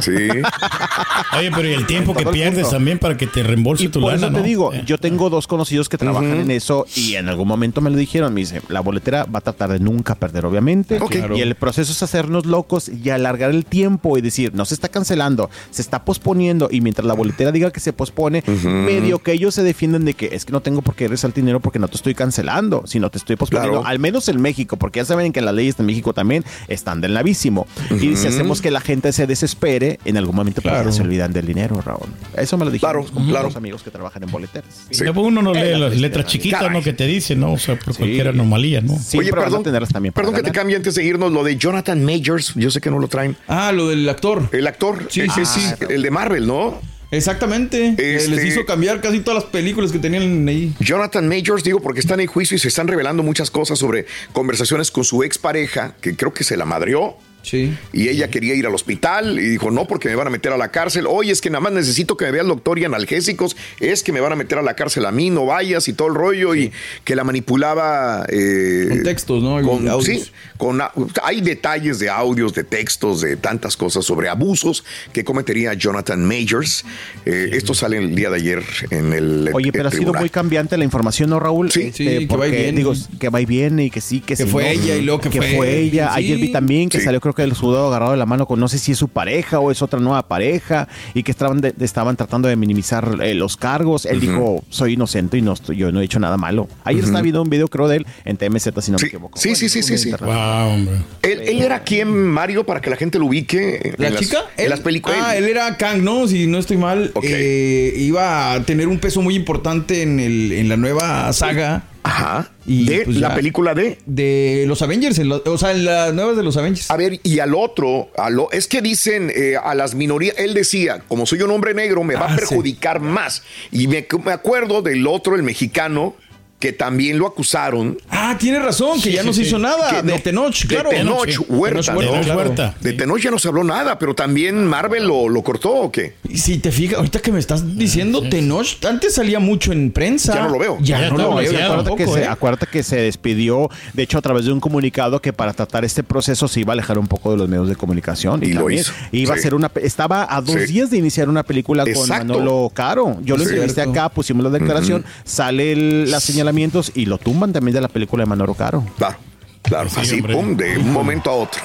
Sí. 0.00 0.12
Oye, 1.38 1.50
pero 1.54 1.68
y 1.68 1.72
el 1.74 1.86
tiempo 1.86 2.14
que 2.14 2.22
el 2.22 2.28
pierdes 2.30 2.62
punto. 2.64 2.70
también 2.76 2.98
para 2.98 3.16
que 3.16 3.26
te 3.26 3.42
reembolse 3.42 3.84
Y 3.84 3.88
tu 3.88 4.00
por 4.00 4.12
lana, 4.12 4.26
eso 4.26 4.34
te 4.34 4.40
¿no? 4.40 4.44
digo, 4.44 4.72
Eh. 4.72 4.82
yo 4.86 4.98
tengo 4.98 5.30
dos 5.30 5.46
conocidos 5.46 5.88
que 5.88 5.98
trabajan 5.98 6.40
en 6.40 6.50
eso 6.50 6.86
y 6.94 7.14
en 7.14 7.28
algún 7.28 7.48
momento 7.48 7.80
me 7.80 7.90
lo 7.90 7.96
dijeron. 7.96 8.32
Me 8.34 8.40
dice, 8.40 8.62
la 8.68 8.80
boletera 8.80 9.24
va 9.24 9.38
a 9.38 9.42
tratar 9.42 9.70
de 9.72 9.80
nunca 9.80 10.14
perder, 10.14 10.46
obviamente. 10.46 10.98
Y 11.34 11.40
el 11.40 11.54
proceso 11.54 11.92
es 11.92 12.02
hacernos 12.02 12.46
locos 12.46 12.88
y 12.88 13.10
alargar 13.10 13.50
el 13.50 13.64
tiempo 13.64 14.16
y 14.18 14.20
decir, 14.20 14.54
no 14.54 14.64
se 14.64 14.74
está 14.74 14.88
cancelando, 14.88 15.50
se 15.70 15.82
está 15.82 16.04
posponiendo. 16.04 16.68
Y 16.70 16.80
mientras 16.80 17.06
la 17.06 17.14
boletera 17.14 17.52
diga 17.52 17.70
que 17.70 17.80
se 17.80 17.92
pospone, 17.92 18.42
medio 18.64 19.18
que 19.20 19.32
ellos 19.32 19.54
se 19.54 19.62
defienden 19.62 20.04
de 20.04 20.14
que 20.14 20.30
es 20.32 20.44
que 20.44 20.52
no 20.52 20.60
tengo 20.60 20.82
por 20.82 20.94
qué 20.94 21.04
regresar 21.04 21.30
el 21.30 21.34
dinero 21.34 21.60
porque 21.60 21.75
porque 21.76 21.80
no 21.82 21.88
te 21.88 21.96
estoy 21.96 22.14
cancelando, 22.14 22.84
sino 22.86 23.10
te 23.10 23.18
estoy 23.18 23.36
posponiendo, 23.36 23.80
Claro. 23.80 23.86
al 23.86 23.98
menos 23.98 24.28
en 24.28 24.40
México, 24.40 24.76
porque 24.78 25.00
ya 25.00 25.04
saben 25.04 25.32
que 25.32 25.40
las 25.42 25.54
leyes 25.54 25.78
en 25.78 25.84
México 25.86 26.14
también 26.14 26.42
están 26.68 27.00
del 27.02 27.12
navísimo. 27.12 27.66
Y 28.00 28.16
si 28.16 28.26
hacemos 28.28 28.62
que 28.62 28.70
la 28.70 28.80
gente 28.80 29.12
se 29.12 29.26
desespere, 29.26 29.98
en 30.06 30.16
algún 30.16 30.34
momento 30.34 30.62
pues, 30.62 30.72
Claro. 30.72 30.90
se 30.92 31.02
olvidan 31.02 31.32
del 31.34 31.46
dinero, 31.46 31.80
Raúl. 31.84 32.08
Eso 32.36 32.56
me 32.56 32.64
lo 32.64 32.70
dijeron 32.70 33.02
Claro, 33.02 33.04
compañeros, 33.12 33.40
claro. 33.40 33.58
amigos 33.58 33.82
que 33.82 33.90
trabajan 33.90 34.22
en 34.22 34.30
boleteras. 34.30 34.86
Sí. 34.90 35.04
Uno 35.16 35.42
no 35.42 35.52
lee 35.52 35.72
la 35.72 35.78
las 35.88 35.96
letras 35.96 36.26
chiquitas, 36.26 36.60
caray. 36.60 36.76
¿no? 36.78 36.82
Que 36.82 36.92
te 36.92 37.06
dicen, 37.06 37.40
¿no? 37.40 37.52
O 37.52 37.58
sea, 37.58 37.76
por 37.78 37.94
cualquier 37.96 38.28
anomalía, 38.28 38.80
¿no? 38.80 38.96
Siempre 38.98 39.32
Oye, 39.32 39.42
perdón, 39.42 39.62
tenerlas 39.64 39.90
también 39.90 40.12
para 40.12 40.26
perdón 40.26 40.40
que 40.42 40.48
te 40.50 40.54
cambie 40.54 40.76
antes 40.76 40.94
de 40.94 41.04
irnos 41.04 41.32
lo 41.32 41.42
de 41.44 41.56
Jonathan 41.56 42.02
Majors. 42.04 42.52
Yo 42.54 42.70
sé 42.70 42.80
que 42.80 42.90
no 42.90 42.98
lo 42.98 43.08
traen. 43.08 43.36
Ah, 43.48 43.72
lo 43.72 43.88
del 43.88 44.08
actor. 44.08 44.48
El 44.52 44.66
actor, 44.66 45.06
Sí, 45.10 45.22
eh, 45.22 45.26
sí, 45.34 45.40
eh, 45.42 45.46
sí. 45.46 45.60
el 45.90 46.02
de 46.02 46.10
Marvel, 46.10 46.46
¿no? 46.46 46.80
Exactamente. 47.16 47.94
Este- 47.96 48.28
Les 48.28 48.44
hizo 48.44 48.64
cambiar 48.66 49.00
casi 49.00 49.20
todas 49.20 49.42
las 49.42 49.50
películas 49.50 49.92
que 49.92 49.98
tenían 49.98 50.46
ahí. 50.48 50.72
Jonathan 50.80 51.28
Majors, 51.28 51.64
digo, 51.64 51.80
porque 51.80 52.00
están 52.00 52.20
en 52.20 52.26
juicio 52.26 52.56
y 52.56 52.58
se 52.60 52.68
están 52.68 52.88
revelando 52.88 53.22
muchas 53.22 53.50
cosas 53.50 53.78
sobre 53.78 54.06
conversaciones 54.32 54.90
con 54.90 55.04
su 55.04 55.22
expareja, 55.22 55.94
que 56.00 56.14
creo 56.16 56.32
que 56.32 56.44
se 56.44 56.56
la 56.56 56.64
madrió. 56.64 57.16
Sí. 57.46 57.72
Y 57.92 58.08
ella 58.08 58.28
quería 58.28 58.54
ir 58.54 58.66
al 58.66 58.74
hospital 58.74 59.38
y 59.38 59.48
dijo, 59.48 59.70
no, 59.70 59.86
porque 59.86 60.08
me 60.08 60.16
van 60.16 60.26
a 60.26 60.30
meter 60.30 60.52
a 60.52 60.56
la 60.56 60.70
cárcel. 60.72 61.06
Oye, 61.08 61.30
es 61.30 61.40
que 61.40 61.48
nada 61.48 61.60
más 61.60 61.72
necesito 61.72 62.16
que 62.16 62.24
me 62.24 62.32
vea 62.32 62.42
el 62.42 62.48
doctor 62.48 62.78
y 62.78 62.84
analgésicos. 62.84 63.56
Es 63.78 64.02
que 64.02 64.10
me 64.12 64.20
van 64.20 64.32
a 64.32 64.36
meter 64.36 64.58
a 64.58 64.62
la 64.62 64.74
cárcel 64.74 65.06
a 65.06 65.12
mí, 65.12 65.30
no 65.30 65.46
vayas 65.46 65.86
y 65.86 65.92
todo 65.92 66.08
el 66.08 66.14
rollo. 66.14 66.54
Y 66.56 66.72
que 67.04 67.14
la 67.14 67.22
manipulaba. 67.24 68.26
eh, 68.28 68.86
Con 68.88 69.02
textos, 69.04 69.42
¿no? 69.42 69.62
Con- 69.62 69.88
audios. 69.88 70.24
sí, 70.24 70.30
con, 70.58 70.80
hay 71.22 71.40
detalles 71.40 71.98
de 71.98 72.10
audios, 72.10 72.52
de 72.54 72.64
textos, 72.64 73.20
de 73.20 73.36
tantas 73.36 73.76
cosas 73.76 74.04
sobre 74.04 74.28
abusos 74.28 74.84
que 75.12 75.22
cometería 75.24 75.72
Jonathan 75.74 76.24
Majors. 76.24 76.84
Eh, 77.24 77.50
Esto 77.52 77.74
sale 77.74 77.98
el 77.98 78.14
día 78.14 78.30
de 78.30 78.36
ayer 78.36 78.62
en 78.90 79.12
el. 79.12 79.50
Oye, 79.54 79.66
el 79.68 79.72
pero 79.72 79.88
ha 79.88 79.92
sido 79.92 80.12
muy 80.14 80.30
cambiante 80.30 80.76
la 80.76 80.84
información, 80.84 81.30
¿no, 81.30 81.38
Raúl? 81.38 81.70
Sí. 81.70 81.82
Este, 81.82 81.96
Sí, 81.96 82.04
que 82.04 82.14
va 82.16 82.22
y 82.22 82.26
porque, 82.26 82.50
viene. 82.50 82.72
Digo, 82.78 82.92
que 83.20 83.28
va 83.28 83.40
y 83.40 83.46
viene 83.46 83.84
y 83.86 83.90
que 83.90 84.00
sí, 84.00 84.20
que, 84.20 84.34
Que 84.34 84.44
sí. 84.44 84.50
fue 84.50 84.64
¿no? 84.64 84.68
ella 84.82 84.96
y 84.96 85.02
luego 85.02 85.20
que 85.20 85.30
fue- 85.30 85.78
ella. 85.78 86.08
sí. 86.12 86.18
Ayer 86.18 86.38
vi 86.38 86.50
también 86.52 86.88
que 86.88 86.98
Sí. 86.98 87.04
salió, 87.04 87.20
creo 87.20 87.34
que 87.36 87.44
el 87.44 87.54
sudado 87.54 87.86
agarrado 87.86 88.10
de 88.10 88.16
la 88.18 88.26
mano 88.26 88.46
con 88.46 88.58
no 88.58 88.66
sé 88.66 88.78
si 88.80 88.90
es 88.92 88.98
su 88.98 89.06
pareja 89.08 89.60
o 89.60 89.70
es 89.70 89.80
otra 89.82 90.00
nueva 90.00 90.26
pareja 90.26 90.88
y 91.14 91.22
que 91.22 91.30
estaban, 91.30 91.60
de- 91.60 91.72
estaban 91.80 92.16
tratando 92.16 92.48
de 92.48 92.56
minimizar 92.56 93.18
eh, 93.22 93.34
los 93.34 93.56
cargos. 93.56 94.04
Él 94.06 94.18
dijo, 94.20 94.64
soy 94.70 94.94
inocente 94.94 95.38
y 95.38 95.42
no 95.42 95.52
estoy, 95.52 95.76
yo 95.76 95.92
no 95.92 96.00
he 96.00 96.04
hecho 96.04 96.18
nada 96.18 96.36
malo. 96.36 96.66
Ayer 96.82 97.04
estaba 97.04 97.22
viendo 97.22 97.42
un 97.42 97.50
video, 97.50 97.68
creo, 97.68 97.86
de 97.86 97.98
él 97.98 98.06
en 98.24 98.36
TMZ, 98.36 98.70
si 98.80 98.90
no 98.90 98.98
Sí. 98.98 99.04
me 99.04 99.08
equivoco. 99.08 99.38
Sí, 99.38 99.54
sí, 99.54 99.68
sí, 99.68 99.84
sí, 99.84 99.96
sí. 99.98 100.08
Internet. 100.10 100.34
Wow, 100.34 100.68
hombre. 100.72 100.94
¿Él, 101.22 101.40
él 101.42 101.62
era 101.62 101.80
quién, 101.84 102.08
Mario, 102.12 102.64
para 102.66 102.80
que 102.80 102.90
la 102.90 102.96
gente 102.96 103.18
lo 103.20 103.26
ubique? 103.26 103.80
en 103.84 103.94
¿La 103.98 104.10
las- 104.10 104.20
chica? 104.20 104.38
En 104.56 104.64
Él- 104.64 104.70
las 104.70 104.80
películas. 104.80 105.18
Ah, 105.22 105.36
él 105.36 105.44
era 105.44 105.76
Kang, 105.76 106.02
¿no? 106.02 106.26
Si 106.26 106.46
no 106.46 106.58
estoy 106.58 106.78
mal. 106.78 107.10
Ok. 107.14 107.24
Eh, 107.28 107.92
iba 107.98 108.52
a 108.52 108.62
tener 108.62 108.88
un 108.88 108.98
peso 108.98 109.20
muy 109.22 109.34
importante 109.34 110.02
en, 110.02 110.18
el, 110.20 110.52
en 110.52 110.68
la 110.68 110.76
nueva 110.76 111.32
saga 111.32 111.84
Ajá. 112.06 112.50
Y, 112.66 112.86
de 112.86 113.04
pues, 113.04 113.16
la 113.16 113.28
ya. 113.30 113.34
película 113.34 113.74
de. 113.74 113.98
de 114.06 114.64
los 114.66 114.80
Avengers. 114.82 115.18
en 115.18 115.28
lo- 115.28 115.42
o 115.44 115.58
sea, 115.58 115.72
en 115.72 115.84
las 115.84 116.14
nuevas 116.14 116.36
de 116.36 116.42
los 116.42 116.56
Avengers. 116.56 116.90
A 116.90 116.96
ver, 116.96 117.20
y 117.22 117.38
al 117.40 117.54
otro, 117.54 118.10
a 118.16 118.30
lo, 118.30 118.50
es 118.52 118.66
que 118.68 118.80
dicen 118.82 119.32
eh, 119.34 119.56
a 119.62 119.74
las 119.74 119.94
minorías, 119.94 120.36
él 120.38 120.54
decía, 120.54 121.02
como 121.08 121.26
soy 121.26 121.42
un 121.42 121.50
hombre 121.50 121.74
negro, 121.74 122.04
me 122.04 122.14
va 122.14 122.26
Ah, 122.26 122.34
a 122.34 122.34
sí. 122.34 122.36
perjudicar 122.48 123.00
más. 123.00 123.42
Y 123.72 123.86
me, 123.88 124.06
me 124.24 124.32
acuerdo 124.32 124.82
del 124.82 125.06
otro, 125.06 125.34
el 125.36 125.42
mexicano, 125.42 126.14
que 126.58 126.72
también 126.72 127.18
lo 127.18 127.26
acusaron 127.26 127.98
Ah, 128.08 128.34
tiene 128.40 128.58
razón, 128.58 128.94
que 128.96 129.10
Sí, 129.10 129.12
ya 129.12 129.20
sí, 129.20 129.26
no 129.26 129.32
se 129.34 129.42
sí. 129.42 129.48
hizo 129.48 129.58
nada. 129.58 129.90
Que 129.90 130.02
de 130.02 130.12
no- 130.14 130.20
Tenoch, 130.22 130.54
de 130.62 130.68
claro. 130.68 130.88
Tenoch 130.90 131.28
Sí. 131.28 131.36
Huerta, 131.48 131.80
Tenoch 131.82 131.94
¿no? 132.02 132.10
Tenoch 132.10 132.24
claro. 132.24 132.38
Huerta. 132.40 132.74
De 132.80 132.92
Tenoch 132.94 133.18
ya 133.20 133.30
no 133.30 133.38
se 133.38 133.48
habló 133.48 133.62
nada, 133.62 133.98
pero 133.98 134.14
también 134.14 134.64
Marvel 134.66 135.04
lo, 135.06 135.28
lo 135.28 135.42
cortó 135.42 135.72
o 135.74 135.92
qué? 135.92 136.14
Y 136.28 136.38
Si 136.38 136.56
te 136.58 136.72
fijas, 136.72 136.96
ahorita 136.96 137.18
que 137.20 137.30
me 137.30 137.38
estás 137.38 137.76
diciendo 137.76 138.22
Tenoch, 138.28 138.66
antes 138.86 139.14
salía 139.14 139.38
mucho 139.38 139.72
en 139.72 139.90
prensa. 139.90 140.34
Ya 140.34 140.42
no 140.44 140.48
lo 140.48 140.58
veo. 140.58 140.78
Ya, 140.80 141.00
Ya 141.00 141.10
no 141.10 141.18
lo 141.18 141.34
veo 141.36 141.50
bloqueado. 141.50 141.72
acuérdate, 141.74 141.90
que 141.96 142.04
tampoco, 142.04 142.14
se, 142.14 142.22
¿eh? 142.22 142.26
acuérdate 142.28 142.66
que 142.72 142.82
se 142.82 142.96
despidió, 142.96 143.68
de 143.92 144.02
hecho, 144.02 144.16
a 144.18 144.22
través 144.22 144.46
de 144.46 144.52
un 144.52 144.60
comunicado 144.60 145.20
que 145.20 145.32
para 145.34 145.52
tratar 145.52 145.84
este 145.84 146.02
proceso 146.02 146.48
se 146.48 146.60
iba 146.60 146.72
a 146.72 146.74
alejar 146.74 146.98
un 146.98 147.06
poco 147.06 147.30
de 147.32 147.36
los 147.36 147.48
medios 147.50 147.68
de 147.68 147.76
comunicación. 147.76 148.42
Y 148.42 148.52
lo 148.54 148.60
también 148.60 148.80
hizo, 148.80 148.92
Iba 149.12 149.34
a 149.34 149.38
ser 149.38 149.54
una, 149.54 149.70
estaba 149.82 150.26
a 150.34 150.40
dos 150.40 150.56
Sí. 150.66 150.72
días 150.72 150.90
de 150.90 150.96
iniciar 150.96 151.28
una 151.28 151.42
película 151.42 151.84
con. 151.92 152.08
Manolo 152.08 152.70
Caro. 152.72 153.18
Yo 153.22 153.36
lo 153.36 153.44
Sí. 153.44 153.50
entrevisté 153.50 153.82
acá, 153.82 154.08
pusimos 154.08 154.42
la 154.44 154.50
declaración, 154.50 155.04
sale 155.24 155.72
el- 155.72 156.10
los 156.10 156.14
señalamientos 156.50 156.92
y 156.94 157.06
lo 157.06 157.18
tumban 157.18 157.52
también 157.52 157.74
de 157.74 157.80
la 157.80 157.88
película 157.88 158.22
de 158.22 158.28
Manolo 158.28 158.54
Caro. 158.54 158.84
Claro, 158.96 159.16
claro, 159.62 159.88
Sí, 159.90 160.00
así, 160.00 160.14
hombre. 160.20 160.34
pum, 160.34 160.56
de 160.56 160.78
un 160.78 160.92
momento 160.92 161.28
a 161.30 161.34
otro. 161.34 161.60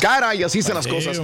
Cara, 0.00 0.34
y 0.34 0.42
así 0.42 0.58
están 0.58 0.74
las 0.74 0.86
cosas. 0.86 1.18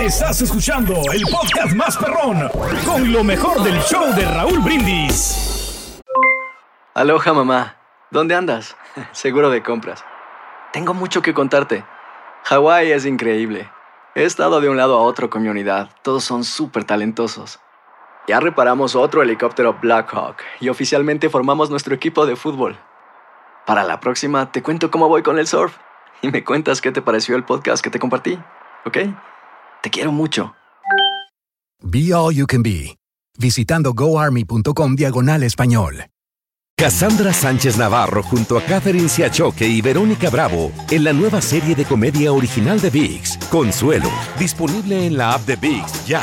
Estás 0.00 0.42
escuchando 0.42 1.00
el 1.12 1.22
podcast 1.30 1.74
más 1.76 1.96
perrón 1.96 2.50
con 2.84 3.12
lo 3.12 3.22
mejor 3.22 3.62
del 3.62 3.80
show 3.82 4.12
de 4.14 4.24
Raúl 4.24 4.58
Brindis. 4.58 6.00
Aloha 6.94 7.32
mamá, 7.32 7.76
¿dónde 8.10 8.34
andas? 8.34 8.74
Seguro 9.12 9.50
de 9.50 9.62
compras. 9.62 10.04
Tengo 10.72 10.92
mucho 10.92 11.22
que 11.22 11.34
contarte. 11.34 11.84
Hawái 12.44 12.90
es 12.90 13.06
increíble. 13.06 13.70
He 14.16 14.24
estado 14.24 14.60
de 14.60 14.68
un 14.68 14.76
lado 14.76 14.98
a 14.98 15.02
otro 15.02 15.30
con 15.30 15.42
mi 15.42 15.48
unidad. 15.48 15.90
Todos 16.02 16.24
son 16.24 16.42
súper 16.42 16.82
talentosos. 16.82 17.60
Ya 18.28 18.40
reparamos 18.40 18.94
otro 18.94 19.22
helicóptero 19.22 19.78
Blackhawk 19.80 20.36
y 20.60 20.68
oficialmente 20.68 21.30
formamos 21.30 21.70
nuestro 21.70 21.94
equipo 21.94 22.26
de 22.26 22.36
fútbol. 22.36 22.76
Para 23.66 23.84
la 23.84 24.00
próxima 24.00 24.52
te 24.52 24.62
cuento 24.62 24.90
cómo 24.90 25.08
voy 25.08 25.22
con 25.22 25.38
el 25.38 25.46
surf 25.46 25.74
y 26.20 26.30
me 26.30 26.44
cuentas 26.44 26.82
qué 26.82 26.92
te 26.92 27.00
pareció 27.00 27.36
el 27.36 27.44
podcast 27.44 27.82
que 27.82 27.88
te 27.88 27.98
compartí, 27.98 28.38
¿ok? 28.84 28.98
Te 29.82 29.88
quiero 29.88 30.12
mucho. 30.12 30.54
Be 31.80 32.12
All 32.12 32.34
You 32.34 32.46
Can 32.46 32.62
Be, 32.62 32.98
visitando 33.38 33.94
goarmy.com 33.94 34.94
diagonal 34.94 35.42
español. 35.42 36.04
Cassandra 36.76 37.32
Sánchez 37.32 37.78
Navarro 37.78 38.22
junto 38.22 38.58
a 38.58 38.62
Catherine 38.62 39.08
Siachoque 39.08 39.66
y 39.66 39.80
Verónica 39.80 40.28
Bravo 40.28 40.70
en 40.90 41.02
la 41.02 41.14
nueva 41.14 41.40
serie 41.40 41.74
de 41.74 41.86
comedia 41.86 42.32
original 42.32 42.78
de 42.78 42.90
VIX, 42.90 43.38
Consuelo, 43.50 44.10
disponible 44.38 45.06
en 45.06 45.16
la 45.16 45.32
app 45.32 45.46
de 45.46 45.56
VIX 45.56 46.06
ya. 46.06 46.22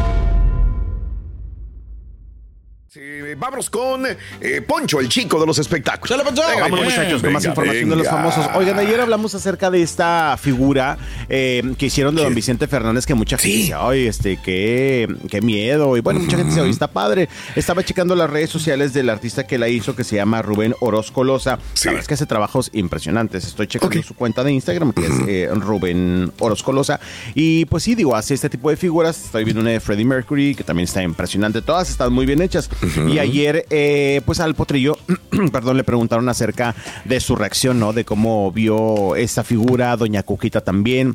Sí, 3.31 3.35
vámonos 3.37 3.69
con 3.69 4.05
eh, 4.41 4.61
Poncho, 4.65 4.99
el 4.99 5.07
chico 5.09 5.39
de 5.39 5.45
los 5.45 5.57
espectáculos. 5.59 6.17
Venga, 6.17 6.61
Vámonos, 6.61 6.85
muchachos, 6.85 7.21
con 7.21 7.33
más 7.33 7.43
venga, 7.43 7.51
información 7.53 7.89
de 7.89 7.95
los 7.95 8.07
famosos. 8.07 8.45
Oigan, 8.55 8.77
ayer 8.79 8.99
hablamos 8.99 9.33
acerca 9.35 9.69
de 9.71 9.81
esta 9.81 10.37
figura 10.41 10.97
eh, 11.29 11.63
que 11.77 11.85
hicieron 11.85 12.15
de 12.15 12.23
don 12.23 12.35
Vicente 12.35 12.67
Fernández, 12.67 13.05
que 13.05 13.13
mucha 13.13 13.37
gente 13.37 13.51
Sí. 13.55 13.61
dice, 13.63 13.73
ay, 13.77 14.07
este, 14.07 14.37
qué, 14.37 15.07
qué 15.29 15.41
miedo. 15.41 15.95
Y 15.97 16.01
bueno, 16.01 16.19
mucha 16.19 16.35
gente 16.37 16.49
dice, 16.49 16.61
oye, 16.61 16.71
está 16.71 16.87
padre. 16.87 17.29
Estaba 17.55 17.83
checando 17.83 18.15
las 18.15 18.29
redes 18.29 18.49
sociales 18.49 18.93
del 18.93 19.09
artista 19.09 19.45
que 19.47 19.57
la 19.57 19.69
hizo, 19.69 19.95
que 19.95 20.03
se 20.03 20.15
llama 20.17 20.41
Rubén 20.41 20.75
Orozco 20.79 21.23
Loza. 21.23 21.57
Sí. 21.73 21.85
La 21.85 21.91
verdad 21.91 22.01
es 22.03 22.07
que 22.07 22.13
hace 22.15 22.25
trabajos 22.25 22.69
impresionantes. 22.73 23.45
Estoy 23.45 23.67
checando 23.67 24.01
su 24.03 24.15
cuenta 24.15 24.43
de 24.43 24.51
Instagram, 24.51 24.93
que 24.93 25.05
es 25.05 25.13
eh, 25.27 25.49
Rubén 25.53 26.31
Orozco 26.39 26.71
Loza. 26.73 26.99
Y 27.35 27.65
pues 27.65 27.83
sí, 27.83 27.95
digo, 27.95 28.15
hace 28.15 28.33
este 28.33 28.49
tipo 28.49 28.69
de 28.69 28.77
figuras. 28.77 29.25
Estoy 29.25 29.43
viendo 29.43 29.61
una 29.61 29.71
de 29.71 29.79
Freddie 29.79 30.05
Mercury, 30.05 30.55
que 30.55 30.63
también 30.63 30.85
está 30.85 31.01
impresionante. 31.03 31.61
Todas 31.61 31.89
están 31.89 32.11
muy 32.13 32.25
bien 32.25 32.41
hechas. 32.41 32.69
Y 33.09 33.19
ayer, 33.21 33.65
eh, 33.69 34.21
pues 34.25 34.39
al 34.39 34.55
potrillo, 34.55 34.97
perdón, 35.51 35.77
le 35.77 35.83
preguntaron 35.83 36.27
acerca 36.29 36.75
de 37.05 37.19
su 37.19 37.35
reacción, 37.35 37.79
¿no? 37.79 37.93
De 37.93 38.05
cómo 38.05 38.51
vio 38.51 39.15
esta 39.15 39.43
figura, 39.43 39.95
Doña 39.97 40.23
Cuquita 40.23 40.61
también. 40.61 41.13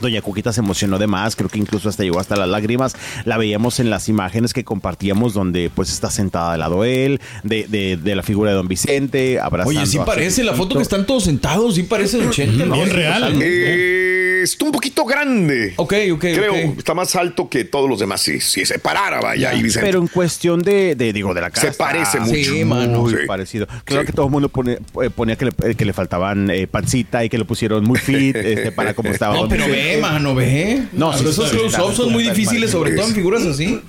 Doña 0.00 0.22
Cuquita 0.22 0.52
se 0.52 0.60
emocionó 0.60 0.98
de 0.98 1.06
más, 1.06 1.36
creo 1.36 1.48
que 1.48 1.58
incluso 1.58 1.88
hasta 1.88 2.02
llegó 2.02 2.20
hasta 2.20 2.36
las 2.36 2.48
lágrimas. 2.48 2.94
La 3.24 3.36
veíamos 3.38 3.80
en 3.80 3.90
las 3.90 4.08
imágenes 4.08 4.52
que 4.52 4.64
compartíamos 4.64 5.34
donde 5.34 5.70
pues 5.74 5.90
está 5.90 6.10
sentada 6.10 6.52
al 6.54 6.60
lado 6.60 6.82
de 6.82 7.06
él, 7.06 7.20
de, 7.42 7.66
de- 7.68 7.96
de 7.96 8.14
la 8.16 8.22
figura 8.22 8.50
de 8.50 8.56
Don 8.56 8.68
Vicente, 8.68 9.40
abrazando 9.40 9.80
Oye, 9.80 9.86
sí 9.90 9.98
parece 10.04 10.44
la 10.44 10.52
foto 10.54 10.76
que 10.76 10.82
están 10.82 11.06
todos 11.06 11.24
sentados, 11.24 11.74
sí 11.76 11.82
parece 11.84 12.18
de 12.18 12.28
80, 12.28 12.66
¿no? 12.66 12.74
Bien 12.74 12.90
real. 12.90 13.36
Eh, 13.42 14.40
está 14.42 14.64
un 14.64 14.72
poquito 14.72 15.04
grande. 15.04 15.74
Ok, 15.76 15.94
ok, 16.12 16.20
Creo, 16.20 16.52
ok. 16.70 16.78
está 16.78 16.94
más 16.94 17.14
alto 17.16 17.48
que 17.48 17.64
todos 17.64 17.88
los 17.88 17.98
demás. 18.00 18.20
Si, 18.22 18.40
si 18.40 18.64
se 18.64 18.78
parara, 18.78 19.20
vaya, 19.20 19.50
ahí 19.50 19.62
Vicente. 19.62 19.86
Pero 19.86 20.00
en 20.00 20.08
cuestión 20.08 20.60
de, 20.62 20.94
de, 20.94 21.12
digo, 21.12 21.32
de 21.36 21.40
la 21.42 21.50
casa. 21.50 21.70
Se 21.70 21.78
parece 21.78 22.18
mucho. 22.20 22.34
Sí, 22.34 22.64
mano. 22.64 23.02
Muy 23.02 23.12
Sí. 23.12 23.18
parecido. 23.26 23.68
Claro 23.84 24.04
que 24.04 24.12
todo 24.12 24.26
el 24.26 24.32
mundo 24.32 24.48
pone- 24.48 24.78
eh, 25.02 25.10
ponía 25.14 25.36
que 25.36 25.46
le, 25.46 25.74
que 25.76 25.84
le 25.84 25.92
faltaban 25.92 26.50
eh, 26.50 26.66
pancita 26.66 27.24
y 27.24 27.28
que 27.28 27.38
lo 27.38 27.44
pusieron 27.46 27.84
muy 27.84 27.98
fit 27.98 28.34
este, 28.36 28.72
para 28.72 28.94
cómo 28.94 29.10
estaba. 29.10 29.34
No, 29.36 29.48
pero 29.48 29.66
ve, 29.66 29.98
mano, 30.00 30.34
ve. 30.34 30.82
No, 30.92 31.12
sí, 31.12 31.24
esos 31.28 31.48
sí, 31.48 31.56
close-ups 31.56 31.94
son 31.96 32.12
muy 32.12 32.24
difíciles, 32.24 32.70
sobre 32.70 32.92
todo 32.92 33.06
en 33.06 33.14
figuras 33.14 33.44
así. 33.46 33.80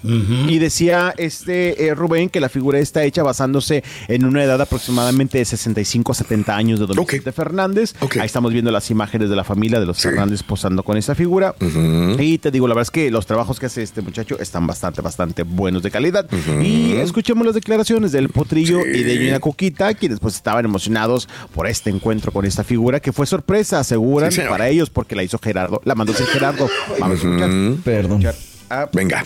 Y 0.48 0.60
decía 0.60 1.14
este 1.18 1.88
eh, 1.88 1.96
Rubén 1.96 2.30
que 2.30 2.40
la 2.40 2.50
figura 2.50 2.78
está 2.80 3.04
hecha 3.04 3.24
basándose 3.24 3.84
en 4.08 4.26
una 4.26 4.44
edad 4.44 4.62
aproximadamente 4.62 5.38
de 5.40 5.46
65 5.46 6.12
a 6.12 6.16
70 6.16 6.56
años 6.56 6.80
de 6.80 6.86
Don 6.88 6.98
Vicente 7.06 7.32
Fernández. 7.32 7.94
Ahí 8.20 8.26
estamos 8.26 8.52
viendo 8.54 8.70
las 8.72 8.90
imágenes 8.92 9.30
de 9.30 9.36
la 9.36 9.44
familia 9.44 9.80
de 9.80 9.86
los 9.86 10.02
Fernández 10.02 10.44
posando 10.44 10.84
con 10.84 10.98
esa 10.98 11.16
figura. 11.16 11.56
Y 12.20 12.38
te 12.40 12.52
digo, 12.52 12.68
la 12.68 12.74
verdad 12.74 12.84
es 12.88 12.92
que 12.92 13.10
los 13.12 13.26
trabajos 13.26 13.60
que 13.60 13.68
hace 13.68 13.84
este 13.84 14.02
muchacho 14.02 14.38
están 14.40 14.68
bastante, 14.68 15.02
bastante 15.02 15.44
buenos 15.44 15.84
de 15.84 15.92
calidad. 15.92 16.28
Y 16.62 16.94
escuchemos 17.38 17.46
las 17.46 17.56
declaraciones 17.56 18.12
del 18.12 18.30
Potrillo 18.30 18.86
y 18.86 19.04
de 19.04 19.16
Ñuña 19.18 19.40
Coquita, 19.40 19.94
quienes 19.94 20.20
pues 20.20 20.36
estaban 20.36 20.66
emocionados 20.66 21.28
por 21.54 21.68
este 21.68 21.90
encuentro 21.90 22.32
con 22.32 22.46
esta 22.46 22.64
figura, 22.64 23.00
que 23.00 23.12
fue 23.14 23.26
sorpresa, 23.28 23.80
aseguran, 23.80 24.32
Sí, 24.32 24.42
para 24.50 24.68
ellos, 24.70 24.90
porque 24.90 25.16
la 25.16 25.24
hizo 25.24 25.38
Gerardo, 25.38 25.82
la 25.86 25.94
mandó 25.96 26.14
hacer 26.14 26.26
Gerardo. 26.28 26.68
Vamos 27.00 27.24
a 27.24 27.28
escuchar. 27.28 27.50
Perdón. 27.84 28.24
Venga. 28.92 29.24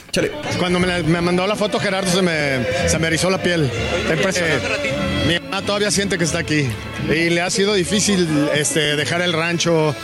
Cuando 0.59 0.79
me, 0.79 0.87
la- 0.87 1.01
me 1.03 1.21
mandó 1.21 1.47
la 1.47 1.55
foto 1.55 1.79
Gerardo 1.79 2.09
se 2.11 2.21
me, 2.21 2.65
se 2.87 2.99
me 2.99 3.07
erizó 3.07 3.29
la 3.29 3.41
piel. 3.41 3.69
Mi 5.27 5.39
mamá 5.39 5.61
todavía 5.65 5.89
siente 5.91 6.17
que 6.17 6.23
está 6.25 6.39
aquí. 6.39 6.65
Y 7.09 7.29
le 7.29 7.41
ha 7.41 7.49
sido 7.49 7.73
difícil 7.73 8.27
este, 8.53 8.95
dejar 8.95 9.21
el 9.21 9.33
rancho 9.33 9.95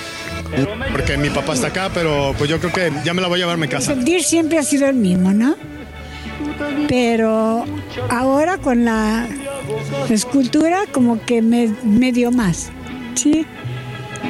porque 0.92 1.18
mi 1.18 1.30
papá 1.30 1.54
está 1.54 1.68
acá, 1.68 1.92
pero 1.94 2.34
pues 2.38 2.50
yo 2.50 2.60
creo 2.60 2.72
que 2.72 2.92
ya 3.04 3.14
me 3.14 3.22
la 3.22 3.28
voy 3.28 3.40
a 3.40 3.42
llevar 3.42 3.56
a 3.56 3.58
mi 3.58 3.68
casa. 3.68 3.94
sentir 3.94 4.24
siempre 4.24 4.58
ha 4.58 4.64
sido 4.64 4.88
el 4.88 4.96
mismo, 4.96 5.34
¿no? 5.34 5.56
Pero 6.88 7.66
ahora 8.10 8.58
con 8.58 8.86
la 8.86 9.28
escultura 10.10 10.82
como 10.92 11.20
que 11.26 11.42
me, 11.42 11.74
me 11.84 12.12
dio 12.12 12.32
más, 12.32 12.72
¿sí? 13.16 13.46